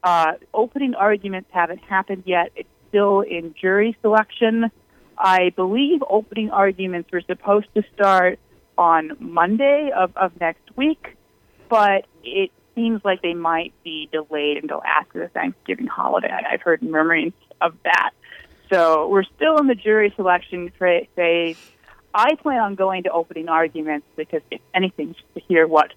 Uh, 0.04 0.34
opening 0.54 0.96
arguments 0.96 1.50
haven't 1.54 1.80
happened 1.80 2.24
yet. 2.26 2.52
It's 2.56 2.70
still 2.90 3.22
in 3.22 3.54
jury 3.60 3.96
selection. 4.02 4.72
I 5.18 5.52
believe 5.56 6.02
opening 6.10 6.50
arguments 6.50 7.12
were 7.12 7.22
supposed 7.22 7.68
to 7.76 7.84
start 7.94 8.40
on 8.78 9.12
Monday 9.20 9.92
of, 9.96 10.16
of 10.18 10.40
next 10.40 10.76
week, 10.76 11.16
but 11.70 12.06
it 12.24 12.52
seems 12.76 13.02
like 13.06 13.22
they 13.22 13.36
might 13.36 13.74
be 13.84 14.10
delayed 14.12 14.58
until 14.58 14.82
after 14.84 15.20
the 15.20 15.28
Thanksgiving 15.28 15.88
holiday. 15.88 16.30
I've 16.30 16.62
heard 16.62 16.82
murmurings 16.82 17.34
of 17.62 17.76
that. 17.84 18.12
So 18.72 19.08
we're 19.10 19.24
still 19.36 19.58
in 19.60 19.68
the 19.68 19.76
jury 19.76 20.12
selection 20.16 20.72
phase. 20.80 21.58
I 22.14 22.36
plan 22.36 22.60
on 22.60 22.76
going 22.76 23.04
to 23.04 23.12
opening 23.12 23.50
arguments 23.50 24.06
because, 24.16 24.42
if 24.52 24.62
anything, 24.74 25.14
just 25.14 25.34
to 25.34 25.40
hear 25.42 25.68
what 25.68 25.94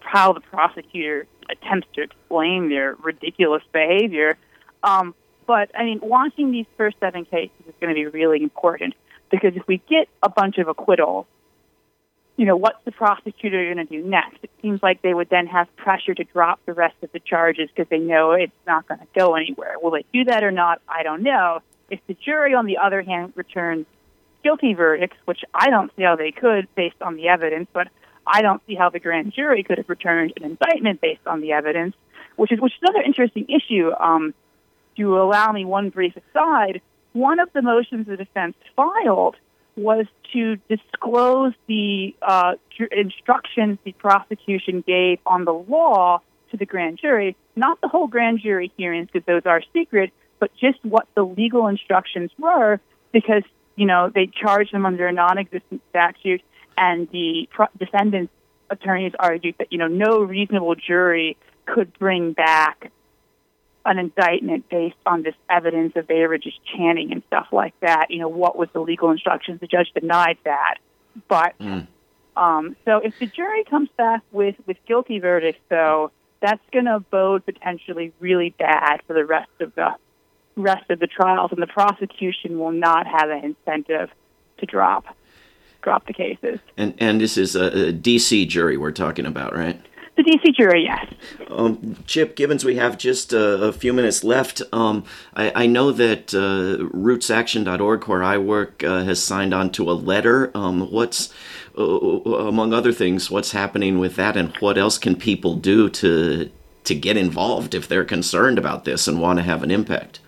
how 0.00 0.32
the 0.32 0.40
prosecutor 0.40 1.26
attempts 1.50 1.88
to 1.94 2.02
explain 2.02 2.68
their 2.68 2.94
ridiculous 3.02 3.62
behavior. 3.72 4.36
Um, 4.82 5.14
but 5.46 5.70
I 5.74 5.84
mean, 5.84 6.00
watching 6.02 6.50
these 6.52 6.66
first 6.76 6.98
seven 7.00 7.24
cases 7.24 7.56
is 7.66 7.74
going 7.80 7.94
to 7.94 7.94
be 7.94 8.06
really 8.06 8.42
important 8.42 8.94
because 9.30 9.56
if 9.56 9.66
we 9.66 9.82
get 9.88 10.08
a 10.22 10.28
bunch 10.28 10.58
of 10.58 10.68
acquittals, 10.68 11.26
you 12.36 12.44
know, 12.44 12.56
what's 12.56 12.78
the 12.84 12.92
prosecutor 12.92 13.64
going 13.74 13.84
to 13.84 13.84
do 13.84 14.06
next? 14.06 14.38
It 14.42 14.50
seems 14.62 14.80
like 14.82 15.02
they 15.02 15.12
would 15.12 15.28
then 15.28 15.46
have 15.48 15.74
pressure 15.76 16.14
to 16.14 16.24
drop 16.24 16.60
the 16.66 16.72
rest 16.72 16.94
of 17.02 17.10
the 17.12 17.18
charges 17.18 17.68
because 17.74 17.88
they 17.88 17.98
know 17.98 18.32
it's 18.32 18.52
not 18.66 18.86
going 18.86 19.00
to 19.00 19.06
go 19.14 19.34
anywhere. 19.34 19.74
Will 19.82 19.90
they 19.90 20.04
do 20.12 20.24
that 20.24 20.44
or 20.44 20.52
not? 20.52 20.80
I 20.88 21.02
don't 21.02 21.22
know. 21.22 21.60
If 21.90 22.00
the 22.06 22.14
jury, 22.14 22.54
on 22.54 22.66
the 22.66 22.76
other 22.76 23.02
hand, 23.02 23.32
returns 23.34 23.86
guilty 24.48 24.72
verdicts, 24.72 25.18
which 25.26 25.40
I 25.52 25.68
don't 25.68 25.92
see 25.94 26.02
how 26.02 26.16
they 26.16 26.32
could 26.32 26.74
based 26.74 27.02
on 27.02 27.16
the 27.16 27.28
evidence, 27.28 27.68
but 27.74 27.88
I 28.26 28.40
don't 28.40 28.62
see 28.66 28.74
how 28.74 28.88
the 28.88 28.98
grand 28.98 29.34
jury 29.34 29.62
could 29.62 29.76
have 29.76 29.90
returned 29.90 30.32
an 30.38 30.44
indictment 30.44 31.02
based 31.02 31.26
on 31.26 31.42
the 31.42 31.52
evidence, 31.52 31.94
which 32.36 32.50
is 32.50 32.58
which 32.58 32.72
is 32.72 32.78
another 32.80 33.02
interesting 33.02 33.46
issue. 33.50 33.90
Um, 33.92 34.32
to 34.96 35.20
allow 35.20 35.52
me 35.52 35.64
one 35.66 35.90
brief 35.90 36.14
aside, 36.16 36.80
one 37.12 37.40
of 37.40 37.52
the 37.52 37.60
motions 37.60 38.06
the 38.06 38.16
defense 38.16 38.56
filed 38.74 39.36
was 39.76 40.06
to 40.32 40.56
disclose 40.68 41.52
the 41.66 42.16
uh, 42.22 42.54
instructions 42.90 43.78
the 43.84 43.92
prosecution 43.92 44.82
gave 44.84 45.18
on 45.24 45.44
the 45.44 45.52
law 45.52 46.20
to 46.50 46.56
the 46.56 46.66
grand 46.66 46.98
jury, 46.98 47.36
not 47.54 47.80
the 47.82 47.88
whole 47.88 48.08
grand 48.08 48.40
jury 48.40 48.72
hearings 48.78 49.08
because 49.12 49.26
those 49.26 49.42
are 49.44 49.62
secret, 49.74 50.10
but 50.40 50.50
just 50.56 50.82
what 50.84 51.06
the 51.14 51.22
legal 51.22 51.68
instructions 51.68 52.30
were, 52.38 52.80
because 53.12 53.44
you 53.78 53.86
know, 53.86 54.10
they 54.12 54.26
charged 54.26 54.74
them 54.74 54.84
under 54.84 55.06
a 55.06 55.12
non-existent 55.12 55.80
statute, 55.90 56.42
and 56.76 57.08
the 57.12 57.48
pro- 57.52 57.68
defendant's 57.78 58.32
attorneys 58.68 59.12
argued 59.18 59.54
that 59.58 59.72
you 59.72 59.78
know 59.78 59.86
no 59.86 60.18
reasonable 60.20 60.74
jury 60.74 61.36
could 61.64 61.96
bring 61.96 62.32
back 62.32 62.90
an 63.84 63.98
indictment 63.98 64.68
based 64.68 64.96
on 65.06 65.22
this 65.22 65.36
evidence 65.48 65.92
of 65.94 66.08
they 66.08 66.26
were 66.26 66.38
just 66.38 66.58
chanting 66.64 67.12
and 67.12 67.22
stuff 67.28 67.46
like 67.52 67.72
that. 67.80 68.06
You 68.10 68.18
know, 68.18 68.28
what 68.28 68.58
was 68.58 68.68
the 68.72 68.80
legal 68.80 69.12
instructions? 69.12 69.60
The 69.60 69.68
judge 69.68 69.90
denied 69.94 70.38
that, 70.44 70.78
but 71.28 71.56
mm. 71.60 71.86
um, 72.36 72.74
so 72.84 72.96
if 72.96 73.14
the 73.20 73.26
jury 73.26 73.62
comes 73.62 73.90
back 73.96 74.22
with 74.32 74.56
with 74.66 74.76
guilty 74.88 75.20
verdicts, 75.20 75.62
though, 75.68 76.10
that's 76.42 76.62
going 76.72 76.86
to 76.86 76.98
bode 76.98 77.46
potentially 77.46 78.12
really 78.18 78.56
bad 78.58 79.02
for 79.06 79.12
the 79.12 79.24
rest 79.24 79.50
of 79.60 79.72
the 79.76 79.94
rest 80.58 80.90
of 80.90 80.98
the 80.98 81.06
trials, 81.06 81.52
and 81.52 81.62
the 81.62 81.66
prosecution 81.66 82.58
will 82.58 82.72
not 82.72 83.06
have 83.06 83.30
an 83.30 83.44
incentive 83.44 84.10
to 84.58 84.66
drop 84.66 85.04
drop 85.82 86.06
the 86.06 86.12
cases. 86.12 86.58
And 86.76 86.94
and 86.98 87.20
this 87.20 87.36
is 87.36 87.54
a, 87.56 87.88
a 87.88 87.92
DC 87.92 88.48
jury 88.48 88.76
we're 88.76 88.92
talking 88.92 89.26
about, 89.26 89.56
right? 89.56 89.80
The 90.18 90.24
DC 90.24 90.56
jury, 90.56 90.82
yes. 90.82 91.06
Um, 91.48 91.96
Chip 92.04 92.34
Gibbons, 92.34 92.64
we 92.64 92.74
have 92.74 92.98
just 92.98 93.32
a, 93.32 93.62
a 93.62 93.72
few 93.72 93.92
minutes 93.92 94.24
left. 94.24 94.60
Um, 94.72 95.04
I, 95.34 95.52
I, 95.62 95.66
know 95.66 95.92
that 95.92 96.34
uh, 96.34 96.82
RootsAction.org, 96.92 98.08
where 98.08 98.24
I 98.24 98.36
work, 98.36 98.82
uh, 98.82 99.04
has 99.04 99.22
signed 99.22 99.54
on 99.54 99.70
to 99.70 99.88
a 99.88 99.92
letter. 99.92 100.50
Um, 100.56 100.90
what's, 100.90 101.32
uh, 101.78 101.84
among 101.84 102.72
other 102.72 102.90
things, 102.92 103.30
what's 103.30 103.52
happening 103.52 104.00
with 104.00 104.16
that, 104.16 104.36
and 104.36 104.56
what 104.56 104.76
else 104.76 104.98
can 104.98 105.14
people 105.14 105.54
do 105.54 105.88
to 105.90 106.50
to 106.82 106.94
get 106.96 107.16
involved 107.16 107.74
if 107.74 107.86
they're 107.86 108.04
concerned 108.04 108.58
about 108.58 108.84
this 108.84 109.06
and 109.06 109.20
want 109.20 109.38
to 109.38 109.44
have 109.44 109.62
an 109.62 109.70
impact? 109.70 110.18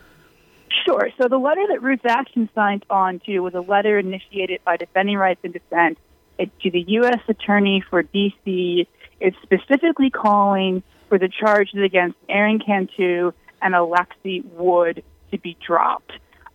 Sure. 0.85 1.11
So 1.21 1.29
the 1.29 1.39
letter 1.39 1.63
that 1.69 1.83
Roots 1.83 2.05
Action 2.07 2.49
signed 2.55 2.85
on 2.89 3.21
to 3.27 3.41
was 3.41 3.55
a 3.55 3.61
letter 3.61 3.99
initiated 3.99 4.61
by 4.65 4.77
Defending 4.77 5.17
Rights 5.17 5.41
and 5.43 5.53
Dissent 5.53 5.99
to 6.39 6.71
the 6.71 6.85
U.S. 6.89 7.21
Attorney 7.29 7.85
for 7.91 8.03
D.C. 8.03 8.89
It's 9.21 9.37
specifically 9.43 10.11
calling 10.11 10.83
for 11.09 11.19
the 11.19 11.29
charges 11.29 11.83
against 11.83 12.17
Aaron 12.29 12.59
Cantu 12.59 13.33
and 13.61 13.75
Alexei 13.75 14.43
Wood 14.55 15.03
to 15.33 15.39
be 15.39 15.57
dropped. 15.67 16.13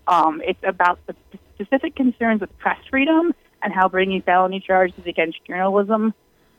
Um, 0.07 0.41
it's 0.43 0.59
about 0.63 0.99
the 1.05 1.15
specific 1.53 1.95
concerns 1.95 2.41
with 2.41 2.57
press 2.57 2.79
freedom 2.89 3.33
and 3.61 3.73
how 3.73 3.87
bringing 3.87 4.21
felony 4.21 4.59
charges 4.59 5.05
against 5.05 5.43
journalism, 5.45 6.13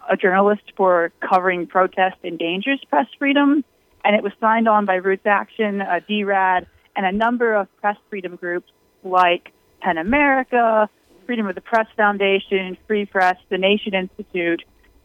a 0.09 0.16
journalist 0.16 0.62
for 0.76 1.12
covering 1.20 1.66
protest 1.66 2.16
endangers 2.22 2.81
press 2.88 3.07
freedom. 3.18 3.64
And 4.05 4.14
it 4.14 4.22
was 4.22 4.33
signed 4.40 4.68
on 4.68 4.87
by 4.87 4.96
Roots 4.96 5.26
Action, 5.26 5.81
uh, 5.81 6.00
DRAD, 6.09 6.66
and 6.97 7.07
a 7.07 7.13
number 7.13 7.55
of 7.55 7.69
press 7.81 7.97
freedom 8.09 8.37
groups 8.37 8.71
like 9.05 9.53
PEN 9.83 9.99
America, 9.99 10.89
Freedom 11.27 11.47
of 11.47 11.55
the 11.55 11.61
Press 11.61 11.87
Foundation, 11.97 12.77
Free 12.87 13.05
Press, 13.05 13.37
the 13.49 13.59
Nation 13.59 13.95
Institute. 13.95 14.63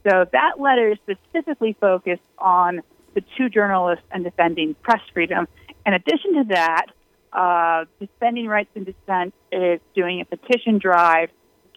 So 0.07 0.25
that 0.31 0.59
letter 0.59 0.95
specifically 1.03 1.75
focused 1.79 2.21
on 2.37 2.81
the 3.13 3.21
two 3.37 3.49
journalists 3.49 4.05
and 4.11 4.23
defending 4.23 4.75
press 4.75 5.01
freedom. 5.13 5.47
In 5.85 5.93
addition 5.93 6.33
to 6.35 6.43
that, 6.49 6.85
uh, 7.33 7.85
Defending 7.99 8.47
Rights 8.47 8.69
and 8.75 8.85
Dissent 8.85 9.33
is 9.51 9.79
doing 9.95 10.21
a 10.21 10.25
petition 10.25 10.77
drive 10.79 11.29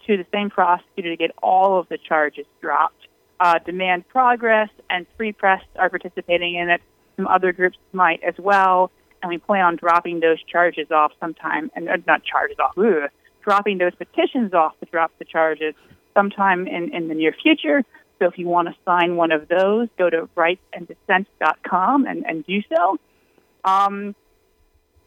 to 0.07 0.17
the 0.17 0.25
same 0.33 0.49
prosecutor 0.49 1.09
to 1.09 1.17
get 1.17 1.31
all 1.41 1.79
of 1.79 1.89
the 1.89 1.97
charges 1.97 2.45
dropped. 2.61 3.07
Uh, 3.39 3.59
Demand 3.65 4.07
Progress 4.07 4.69
and 4.89 5.05
Free 5.17 5.31
Press 5.31 5.61
are 5.77 5.89
participating 5.89 6.55
in 6.55 6.69
it. 6.69 6.81
some 7.15 7.27
other 7.27 7.51
groups 7.51 7.77
might 7.93 8.21
as 8.23 8.35
well. 8.37 8.91
And 9.25 9.31
we 9.31 9.39
plan 9.39 9.65
on 9.65 9.75
dropping 9.75 10.19
those 10.19 10.37
charges 10.43 10.91
off 10.91 11.11
sometime, 11.19 11.71
and 11.75 11.89
uh, 11.89 11.97
not 12.05 12.23
charges 12.23 12.57
off, 12.59 12.77
ugh, 12.77 13.09
dropping 13.43 13.79
those 13.79 13.95
petitions 13.95 14.53
off 14.53 14.79
to 14.81 14.85
drop 14.85 15.11
the 15.17 15.25
charges 15.25 15.73
sometime 16.13 16.67
in, 16.67 16.93
in 16.93 17.07
the 17.07 17.15
near 17.15 17.33
future. 17.41 17.81
So 18.19 18.27
if 18.27 18.37
you 18.37 18.45
want 18.45 18.67
to 18.67 18.75
sign 18.85 19.15
one 19.15 19.31
of 19.31 19.47
those, 19.47 19.87
go 19.97 20.11
to 20.11 20.29
rightsanddissent.com 20.37 22.05
and, 22.05 22.23
and 22.23 22.45
do 22.45 22.61
so. 22.69 22.99
Um, 23.63 24.13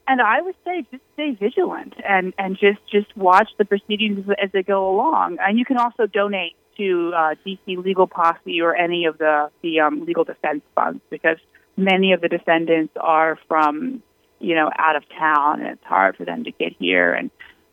and 0.09 0.21
I 0.21 0.41
would 0.43 0.57
say 0.65 0.85
just 0.91 1.05
stay 1.15 1.37
vigilant 1.39 1.95
and, 2.05 2.35
and 2.39 2.59
just, 2.59 2.81
just 2.91 3.17
watch 3.17 3.49
the 3.57 3.65
proceedings 3.65 4.29
as 4.43 4.51
they 4.51 4.65
go 4.65 4.91
along. 4.91 5.39
And 5.41 5.61
you 5.61 5.65
can 5.65 5.77
also 5.77 6.07
donate 6.07 6.57
to 6.77 7.13
uh, 7.15 7.35
DC 7.47 7.85
Legal 7.85 8.09
Posse 8.09 8.61
or 8.63 8.75
any 8.75 9.05
of 9.05 9.17
the, 9.19 9.51
the 9.63 9.79
um, 9.79 10.05
legal 10.05 10.25
defense 10.25 10.63
funds 10.75 11.03
because 11.09 11.39
many 11.79 12.13
of 12.13 12.21
the 12.21 12.29
defendants 12.29 12.93
are 13.01 13.39
from, 13.47 14.03
you 14.41 14.55
know, 14.55 14.71
out 14.77 14.97
of 14.97 15.09
town 15.09 15.61
and 15.61 15.71
it's 15.71 15.85
hard 15.85 16.17
for 16.17 16.25
them 16.25 16.45
to 16.45 16.51
get 16.53 16.75
here 16.79 17.13
and 17.13 17.31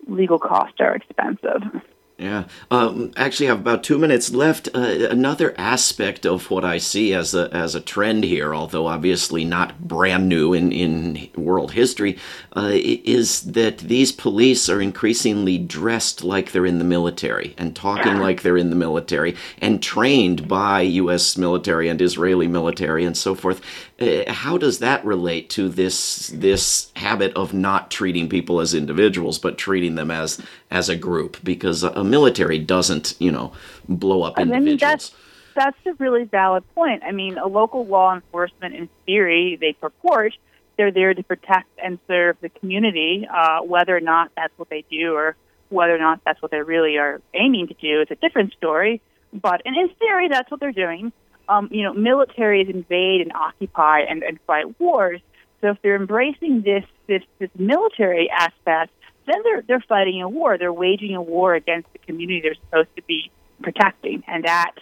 legal 0.08 0.40
costs 0.40 0.78
are 0.80 0.96
expensive. 0.96 1.82
Yeah. 2.18 2.46
Um, 2.72 3.12
actually, 3.18 3.48
I 3.48 3.52
have 3.52 3.60
about 3.60 3.84
two 3.84 3.98
minutes 3.98 4.34
left. 4.34 4.70
Uh, 4.74 5.10
another 5.10 5.54
aspect 5.58 6.26
of 6.26 6.50
what 6.50 6.64
I 6.64 6.78
see 6.78 7.14
as 7.14 7.36
a 7.36 7.50
as 7.54 7.76
a 7.76 7.82
trend 7.82 8.24
here, 8.24 8.56
although 8.56 8.88
obviously 8.88 9.44
not 9.44 9.82
brand 9.82 10.30
new 10.30 10.54
in 10.54 10.72
in 10.72 11.30
world 11.36 11.74
history, 11.74 12.18
uh, 12.56 12.72
is 12.74 13.42
that 13.42 13.80
these 13.80 14.14
police 14.14 14.70
are 14.70 14.80
increasingly 14.80 15.58
dressed 15.58 16.24
like 16.24 16.54
they're 16.54 16.66
in 16.66 16.80
the 16.80 16.86
military 16.86 17.54
and 17.58 17.76
talking 17.76 18.18
like 18.18 18.44
they're 18.44 18.56
in 18.56 18.70
the 18.70 18.78
military 18.78 19.36
and 19.58 19.84
trained 19.84 20.48
by 20.48 20.82
U.S. 20.82 21.36
military 21.38 21.90
and 21.90 22.02
Israeli 22.02 22.48
military 22.48 23.04
and 23.04 23.18
so 23.18 23.36
forth. 23.36 23.60
Uh, 24.00 24.32
how 24.32 24.58
does 24.58 24.80
that 24.80 25.04
relate 25.04 25.50
to 25.50 25.68
this 25.68 26.28
this 26.34 26.92
habit 26.96 27.34
of 27.34 27.54
not 27.54 27.92
treating 27.92 28.30
people 28.30 28.62
as 28.62 28.74
individuals 28.74 29.38
but 29.38 29.58
treating 29.58 29.96
them 29.96 30.12
as 30.12 30.42
as 30.72 30.88
a 30.88 30.96
group? 30.96 31.44
Because 31.44 31.84
a 31.84 32.05
military 32.06 32.60
doesn't, 32.60 33.16
you 33.20 33.32
know, 33.32 33.54
blow 33.88 34.24
up 34.24 34.40
individuals. 34.40 34.66
I 34.66 34.70
mean, 34.70 34.78
that's, 34.78 35.12
that's 35.56 35.78
a 35.86 35.94
really 35.94 36.24
valid 36.24 36.64
point. 36.74 37.04
I 37.04 37.12
mean, 37.12 37.38
a 37.38 37.48
local 37.48 37.86
law 37.86 38.14
enforcement, 38.14 38.76
in 38.76 38.90
theory, 39.06 39.58
they 39.60 39.74
purport 39.74 40.34
they're 40.78 40.92
there 40.92 41.14
to 41.14 41.24
protect 41.24 41.70
and 41.82 42.00
serve 42.06 42.36
the 42.42 42.50
community. 42.50 43.26
Uh, 43.34 43.62
whether 43.62 43.96
or 43.96 44.02
not 44.02 44.32
that's 44.36 44.52
what 44.58 44.70
they 44.70 44.84
do, 44.92 45.14
or 45.14 45.38
whether 45.70 45.96
or 45.96 46.00
not 46.00 46.20
that's 46.26 46.42
what 46.42 46.52
they 46.52 46.62
really 46.62 46.98
are 46.98 47.22
aiming 47.34 47.68
to 47.68 47.74
do, 47.76 48.02
is 48.02 48.08
a 48.12 48.16
different 48.16 48.52
story. 48.54 49.02
But 49.32 49.62
in, 49.64 49.74
in 49.74 49.88
theory, 49.96 50.28
that's 50.28 50.52
what 50.52 50.60
they're 50.60 50.74
doing 50.74 51.14
um, 51.48 51.70
you 51.72 51.84
know, 51.84 51.94
militaries 51.94 52.70
invade 52.70 53.22
and 53.22 53.32
occupy 53.34 54.02
and, 54.02 54.24
and 54.24 54.40
fight 54.48 54.80
wars. 54.80 55.22
So 55.62 55.72
if 55.72 55.82
they're 55.82 55.96
embracing 55.96 56.62
this 56.62 56.84
this 57.08 57.24
this 57.40 57.50
military 57.58 58.30
aspect, 58.30 58.92
then 59.28 59.42
they're 59.44 59.62
they're 59.62 59.86
fighting 59.88 60.22
a 60.22 60.30
war. 60.30 60.58
They're 60.58 60.74
waging 60.74 61.16
a 61.16 61.22
war 61.22 61.56
against 61.56 61.92
the 61.94 62.00
community 62.00 62.42
they're 62.42 62.56
supposed 62.56 62.96
to 62.96 63.02
be 63.04 63.32
protecting, 63.62 64.24
and 64.28 64.44
that, 64.44 64.74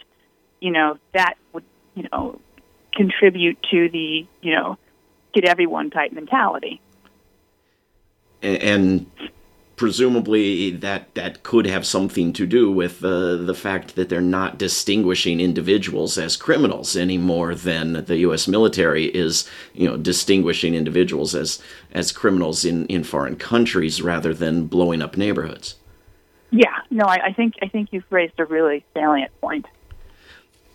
you 0.59 0.71
know, 0.71 0.97
that 1.13 1.35
would 1.53 1.63
you 1.95 2.07
know 2.11 2.39
contribute 2.93 3.57
to 3.71 3.89
the 3.89 4.27
you 4.41 4.55
know 4.55 4.77
get 5.33 5.45
everyone 5.45 5.89
type 5.89 6.11
mentality. 6.11 6.81
And 8.41 9.09
presumably 9.75 10.71
that 10.71 11.13
that 11.15 11.43
could 11.43 11.65
have 11.65 11.85
something 11.85 12.33
to 12.33 12.45
do 12.45 12.71
with 12.71 13.03
uh, 13.03 13.35
the 13.35 13.55
fact 13.55 13.95
that 13.95 14.09
they're 14.09 14.21
not 14.21 14.57
distinguishing 14.57 15.39
individuals 15.39 16.17
as 16.17 16.37
criminals 16.37 16.95
any 16.95 17.17
more 17.17 17.55
than 17.55 18.05
the 18.05 18.17
U.S. 18.17 18.47
military 18.47 19.05
is, 19.05 19.49
you 19.73 19.87
know, 19.87 19.97
distinguishing 19.97 20.75
individuals 20.75 21.33
as 21.35 21.61
as 21.91 22.11
criminals 22.11 22.65
in, 22.65 22.85
in 22.87 23.03
foreign 23.03 23.35
countries 23.35 24.01
rather 24.01 24.33
than 24.33 24.67
blowing 24.67 25.01
up 25.01 25.17
neighborhoods. 25.17 25.75
Yeah, 26.51 26.81
no, 26.91 27.05
I, 27.05 27.27
I 27.27 27.33
think 27.33 27.55
I 27.63 27.67
think 27.67 27.89
you've 27.91 28.11
raised 28.11 28.39
a 28.39 28.45
really 28.45 28.85
salient 28.93 29.31
point. 29.41 29.65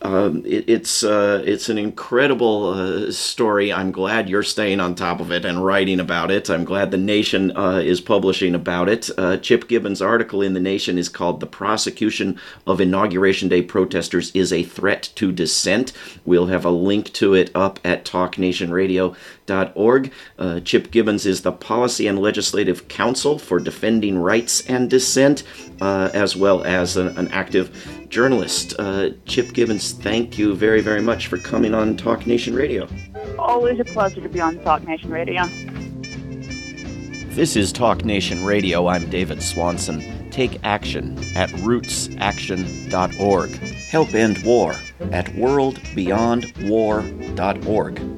Um, 0.09 0.43
it, 0.47 0.65
it's 0.67 1.05
uh, 1.05 1.43
it's 1.45 1.69
an 1.69 1.77
incredible 1.77 2.71
uh, 2.71 3.13
story. 3.13 3.71
I'm 3.71 3.93
glad 3.93 4.31
you're 4.31 4.43
staying 4.43 4.81
on 4.81 4.95
top 4.95 5.21
of 5.21 5.31
it 5.31 5.45
and 5.45 5.63
writing 5.63 6.01
about 6.01 6.31
it. 6.31 6.49
I'm 6.49 6.65
glad 6.65 6.91
the 6.91 6.97
Nation 6.97 7.55
uh, 7.55 7.83
is 7.85 8.01
publishing 8.01 8.55
about 8.55 8.89
it. 8.89 9.11
Uh, 9.19 9.37
Chip 9.37 9.69
Gibbons' 9.69 10.01
article 10.01 10.41
in 10.41 10.55
the 10.55 10.61
Nation 10.61 10.97
is 10.97 11.11
called 11.11 11.41
"The 11.41 11.47
Prosecution 11.47 12.41
of 12.67 12.81
Inauguration 12.81 13.51
Day 13.51 13.61
Protesters 13.61 14.31
is 14.33 14.51
a 14.51 14.63
Threat 14.63 15.11
to 15.17 15.31
Dissent." 15.31 15.93
We'll 16.25 16.47
have 16.47 16.65
a 16.65 16.71
link 16.71 17.13
to 17.15 17.35
it 17.35 17.51
up 17.55 17.79
at 17.85 18.07
TalkNationRadio.org. 18.07 20.13
Uh, 20.39 20.61
Chip 20.61 20.91
Gibbons 20.91 21.27
is 21.27 21.43
the 21.43 21.53
Policy 21.53 22.07
and 22.07 22.19
Legislative 22.19 22.89
Counsel 22.89 23.39
for 23.39 23.61
Defending 23.61 24.17
Rights 24.17 24.67
and 24.67 24.89
Dissent, 24.89 25.43
uh, 25.83 26.09
as 26.15 26.35
well 26.35 26.65
as 26.65 26.97
an, 26.97 27.09
an 27.19 27.29
active 27.29 27.98
journalist. 28.09 28.75
Uh, 28.79 29.11
Chip 29.27 29.53
Gibbons, 29.53 29.93
thank 29.93 30.39
you 30.39 30.55
very, 30.55 30.81
very 30.81 31.03
much 31.03 31.27
for 31.27 31.37
coming 31.39 31.75
on 31.75 31.97
Talk 31.97 32.25
Nation 32.27 32.55
Radio. 32.55 32.89
Always 33.39 33.81
a 33.81 33.85
pleasure 33.85 34.21
to 34.21 34.29
be 34.29 34.41
on 34.41 34.59
Talk 34.61 34.87
Nation 34.87 35.11
Radio. 35.11 35.45
This 37.35 37.57
is 37.57 37.73
Talk 37.73 38.05
Nation 38.05 38.45
Radio. 38.45 38.87
I'm 38.89 39.09
David 39.11 39.43
Swanson. 39.43 40.31
Take 40.31 40.61
action 40.65 41.19
at 41.37 41.51
rootsaction.org. 41.51 43.51
Help 43.51 44.15
end 44.15 44.43
war 44.45 44.73
at 45.13 45.27
worldbeyondwar.org. 45.27 48.18